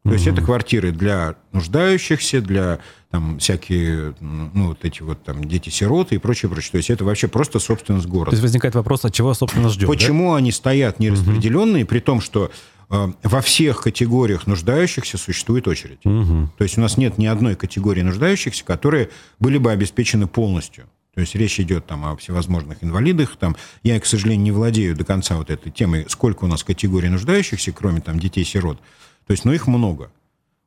[0.04, 2.80] То есть это квартиры для нуждающихся, для
[3.10, 6.74] там всякие, ну, вот эти вот там дети-сироты и прочее, прочее.
[6.74, 8.30] То есть это вообще просто собственность города.
[8.30, 10.38] То есть возникает вопрос, от чего, собственно, ждем, Почему да?
[10.38, 11.90] они стоят нераспределенные, угу.
[11.90, 12.52] при том, что
[12.90, 16.06] во всех категориях нуждающихся существует очередь.
[16.06, 16.52] Угу.
[16.58, 19.10] То есть у нас нет ни одной категории нуждающихся, которые
[19.40, 20.86] были бы обеспечены полностью.
[21.14, 23.38] То есть речь идет там о всевозможных инвалидах.
[23.38, 27.08] Там, я, к сожалению, не владею до конца вот этой темой, сколько у нас категорий
[27.08, 28.80] нуждающихся, кроме там детей-сирот.
[29.26, 30.12] То есть, ну, их много.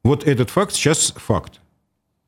[0.03, 1.61] Вот этот факт сейчас факт.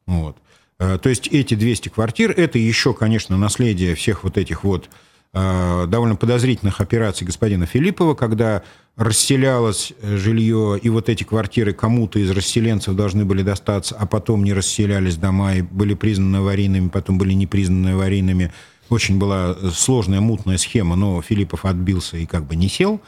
[0.06, 0.36] Вот.
[0.76, 4.90] То есть эти 200 квартир, это еще, конечно, наследие всех вот этих вот
[5.32, 8.62] довольно подозрительных операций господина Филиппова, когда
[8.96, 14.52] расселялось жилье, и вот эти квартиры кому-то из расселенцев должны были достаться, а потом не
[14.52, 18.52] расселялись дома и были признаны аварийными, потом были не признаны аварийными.
[18.88, 23.00] Очень была сложная, мутная схема, но Филиппов отбился и как бы не сел,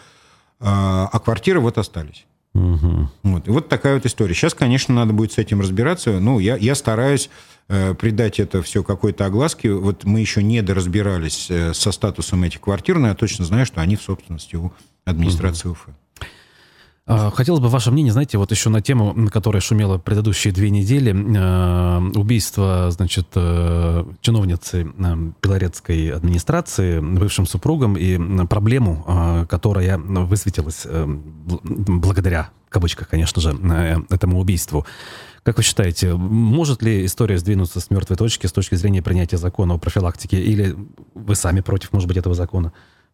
[0.60, 2.24] а квартиры вот остались.
[2.54, 3.08] Угу.
[3.22, 3.48] Вот.
[3.48, 4.34] И вот такая вот история.
[4.34, 6.20] Сейчас, конечно, надо будет с этим разбираться.
[6.20, 7.30] Ну, я, я стараюсь
[7.68, 9.72] э, придать это все какой-то огласке.
[9.72, 13.80] Вот мы еще не доразбирались э, со статусом этих квартир, но я точно знаю, что
[13.80, 14.72] они в собственности у
[15.04, 15.72] администрации угу.
[15.72, 15.94] Уфы.
[17.04, 21.12] А, хотелось бы ваше мнение, знаете, вот еще на тему, которая шумела предыдущие две недели,
[21.12, 32.50] э, убийство, значит, э, чиновницы э, белорецкой администрации бывшим супругом и проблему, которая высветилась благодаря,
[32.68, 33.50] кавычках, конечно же,
[34.10, 34.86] этому убийству.
[35.42, 39.74] Как вы считаете, может ли история сдвинуться с мертвой точки с точки зрения принятия закона
[39.74, 40.76] о профилактике, или
[41.14, 42.72] вы сами против, может быть, этого закона?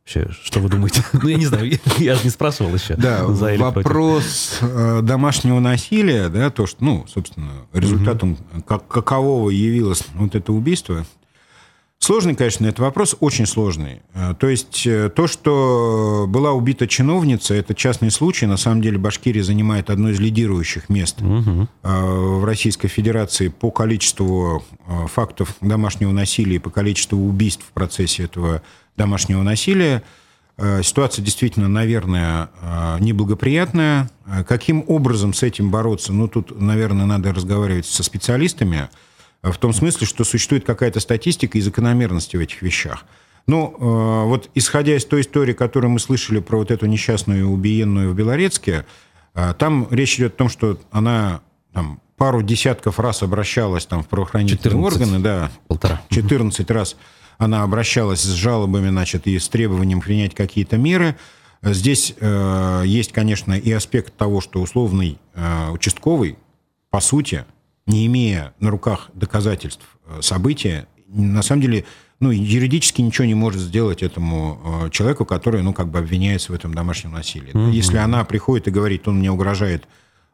[0.09, 1.05] Вообще, что вы думаете?
[1.13, 2.95] Ну, я не знаю, я же не спрашивал еще.
[2.97, 4.59] Да, вопрос.
[4.63, 11.05] Э, домашнего насилия, да, то, что, ну, собственно, результатом как, какового явилось вот это убийство,
[12.01, 14.03] Сложный, конечно, этот вопрос, очень сложный.
[14.15, 18.47] Э, то есть э, то, что была убита чиновница, это частный случай.
[18.47, 21.67] На самом деле Башкирия занимает одно из лидирующих мест угу.
[21.83, 24.65] в Российской Федерации по количеству
[25.13, 28.63] фактов домашнего насилия, по количеству убийств в процессе этого
[28.99, 30.03] домашнего насилия.
[30.59, 34.11] Э, ситуация действительно, наверное, э, неблагоприятная.
[34.27, 36.13] Э, каким образом с этим бороться?
[36.13, 38.91] Ну, тут, наверное, надо разговаривать со специалистами,
[39.41, 43.05] в том смысле, что существует какая-то статистика и закономерности в этих вещах.
[43.47, 48.15] Ну, вот исходя из той истории, которую мы слышали про вот эту несчастную убиенную в
[48.15, 48.85] Белорецке,
[49.33, 51.41] там речь идет о том, что она
[51.73, 55.01] там, пару десятков раз обращалась там, в правоохранительные 14.
[55.01, 55.19] органы.
[55.21, 56.03] Да, Полтора.
[56.11, 56.97] 14 раз
[57.39, 61.17] она обращалась с жалобами, значит, и с требованием принять какие-то меры.
[61.63, 66.37] Здесь э, есть, конечно, и аспект того, что условный э, участковый,
[66.91, 67.45] по сути,
[67.87, 71.85] не имея на руках доказательств э, события, на самом деле,
[72.21, 76.55] ну, юридически ничего не может сделать этому э, человеку, который, ну, как бы обвиняется в
[76.55, 77.53] этом домашнем насилии.
[77.53, 77.71] Mm-hmm.
[77.71, 79.87] Если она приходит и говорит, он мне угрожает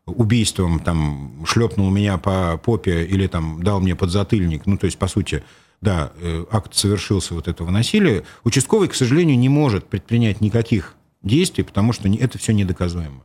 [0.06, 5.08] убийством, там, шлепнул меня по попе или там дал мне подзатыльник, ну, то есть, по
[5.08, 5.42] сути,
[5.84, 11.62] да, э, акт совершился вот этого насилия, участковый, к сожалению, не может предпринять никаких действий,
[11.62, 13.22] потому что это все недоказуемо.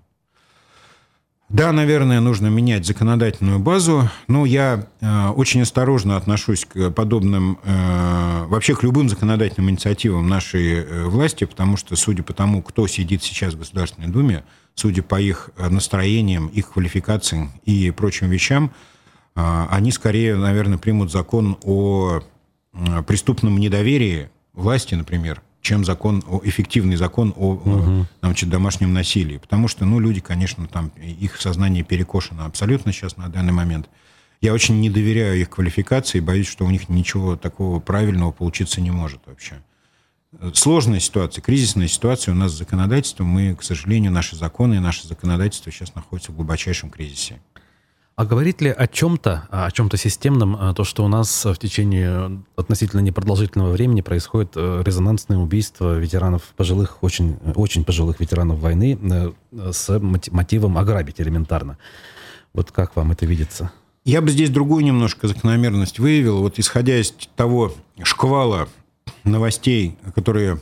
[1.49, 8.45] Да, наверное, нужно менять законодательную базу, но я э, очень осторожно отношусь к подобным, э,
[8.45, 13.23] вообще к любым законодательным инициативам нашей э, власти, потому что, судя по тому, кто сидит
[13.23, 14.43] сейчас в Государственной Думе,
[14.75, 18.71] судя по их настроениям, их квалификациям и прочим вещам,
[19.35, 22.21] э, они скорее, наверное, примут закон о
[23.07, 28.05] преступном недоверии власти, например, чем закон, эффективный закон о угу.
[28.21, 29.37] значит, домашнем насилии.
[29.37, 33.89] Потому что, ну, люди, конечно, там, их сознание перекошено абсолютно сейчас на данный момент.
[34.41, 38.91] Я очень не доверяю их квалификации, боюсь, что у них ничего такого правильного получиться не
[38.91, 39.61] может вообще.
[40.53, 43.27] Сложная ситуация, кризисная ситуация у нас с законодательством.
[43.27, 47.41] Мы, к сожалению, наши законы и наше законодательство сейчас находятся в глубочайшем кризисе.
[48.19, 52.43] А говорит ли о чем-то, о чем-то системном, а, то, что у нас в течение
[52.57, 59.71] относительно непродолжительного времени происходит э, резонансное убийство ветеранов пожилых, очень, очень пожилых ветеранов войны э,
[59.71, 61.77] с мотивом ограбить элементарно?
[62.51, 63.71] Вот как вам это видится?
[64.03, 66.39] Я бы здесь другую немножко закономерность выявил.
[66.39, 68.67] Вот исходя из того шквала
[69.23, 70.59] новостей, которые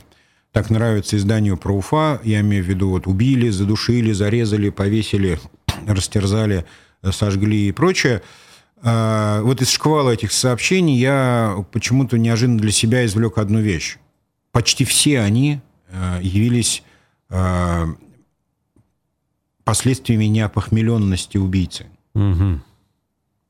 [0.52, 5.40] так нравятся изданию про Уфа, я имею в виду, вот убили, задушили, зарезали, повесили,
[5.88, 6.64] растерзали–
[7.02, 8.22] сожгли и прочее.
[8.82, 13.98] А, вот из шквала этих сообщений я почему-то неожиданно для себя извлек одну вещь.
[14.52, 16.82] Почти все они а, явились
[17.28, 17.88] а,
[19.64, 21.86] последствиями неопохмеленности убийцы.
[22.14, 22.60] Угу.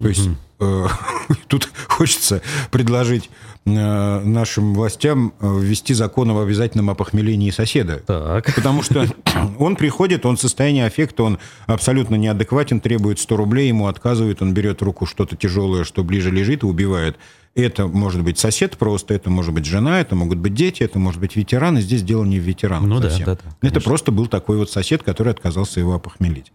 [0.01, 0.28] То есть
[0.61, 0.86] э,
[1.49, 3.30] тут хочется предложить
[3.76, 8.03] Э, нашим властям э, ввести закон об обязательном опохмелении соседа.
[8.07, 8.55] Так.
[8.55, 9.07] Потому что
[9.59, 14.55] он приходит, он в состоянии аффекта, он абсолютно неадекватен, требует 100 рублей, ему отказывают, он
[14.55, 17.16] берет руку что-то тяжелое, что ближе лежит, и убивает.
[17.55, 21.20] Это может быть сосед просто, это может быть жена, это могут быть дети, это может
[21.20, 23.26] быть ветеран, и здесь дело не в ветеранах ну, совсем.
[23.26, 26.53] Да, да, да, это просто был такой вот сосед, который отказался его опохмелить.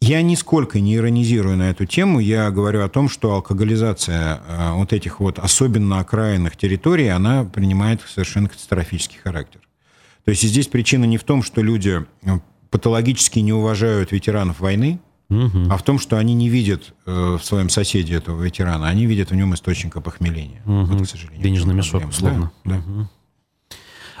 [0.00, 2.20] Я нисколько не иронизирую на эту тему.
[2.20, 8.02] Я говорю о том, что алкоголизация э, вот этих вот особенно окраинных территорий, она принимает
[8.02, 9.60] совершенно катастрофический характер.
[10.24, 12.38] То есть здесь причина не в том, что люди э,
[12.70, 15.66] патологически не уважают ветеранов войны, Угу.
[15.70, 19.30] А в том, что они не видят э, в своем соседе этого ветерана, они видят
[19.30, 20.62] в нем источник опохмеления.
[20.66, 20.84] Угу.
[20.84, 21.42] Вот, к сожалению.
[21.42, 22.52] Денежный мешок, условно.
[22.64, 22.78] Да, да.
[22.78, 23.08] Угу.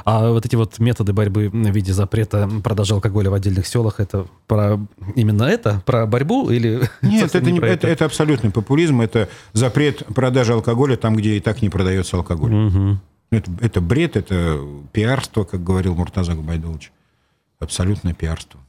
[0.06, 4.28] А вот эти вот методы борьбы в виде запрета продажи алкоголя в отдельных селах, это
[4.46, 4.78] про
[5.16, 6.88] именно это, про борьбу или...
[7.02, 11.60] Нет, это, не, это, это абсолютный популизм, это запрет продажи алкоголя там, где и так
[11.60, 12.54] не продается алкоголь.
[12.54, 12.98] Угу.
[13.32, 14.60] Это, это бред, это
[14.92, 16.92] пиарство, как говорил Муртаза Губайдулович.
[17.58, 18.60] Абсолютное пиарство.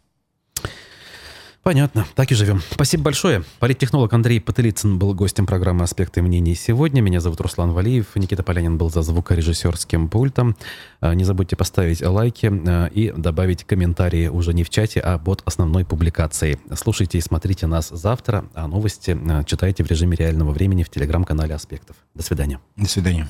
[1.68, 2.62] Понятно, так и живем.
[2.72, 3.44] Спасибо большое.
[3.60, 7.02] Политтехнолог Андрей Потылицын был гостем программы «Аспекты мнений» сегодня.
[7.02, 8.16] Меня зовут Руслан Валиев.
[8.16, 10.56] Никита Полянин был за звукорежиссерским пультом.
[11.02, 15.42] А, не забудьте поставить лайки а, и добавить комментарии уже не в чате, а под
[15.44, 16.58] основной публикацией.
[16.74, 21.54] Слушайте и смотрите нас завтра, а новости а, читайте в режиме реального времени в телеграм-канале
[21.54, 21.98] «Аспектов».
[22.16, 22.62] До свидания.
[22.78, 23.28] До свидания.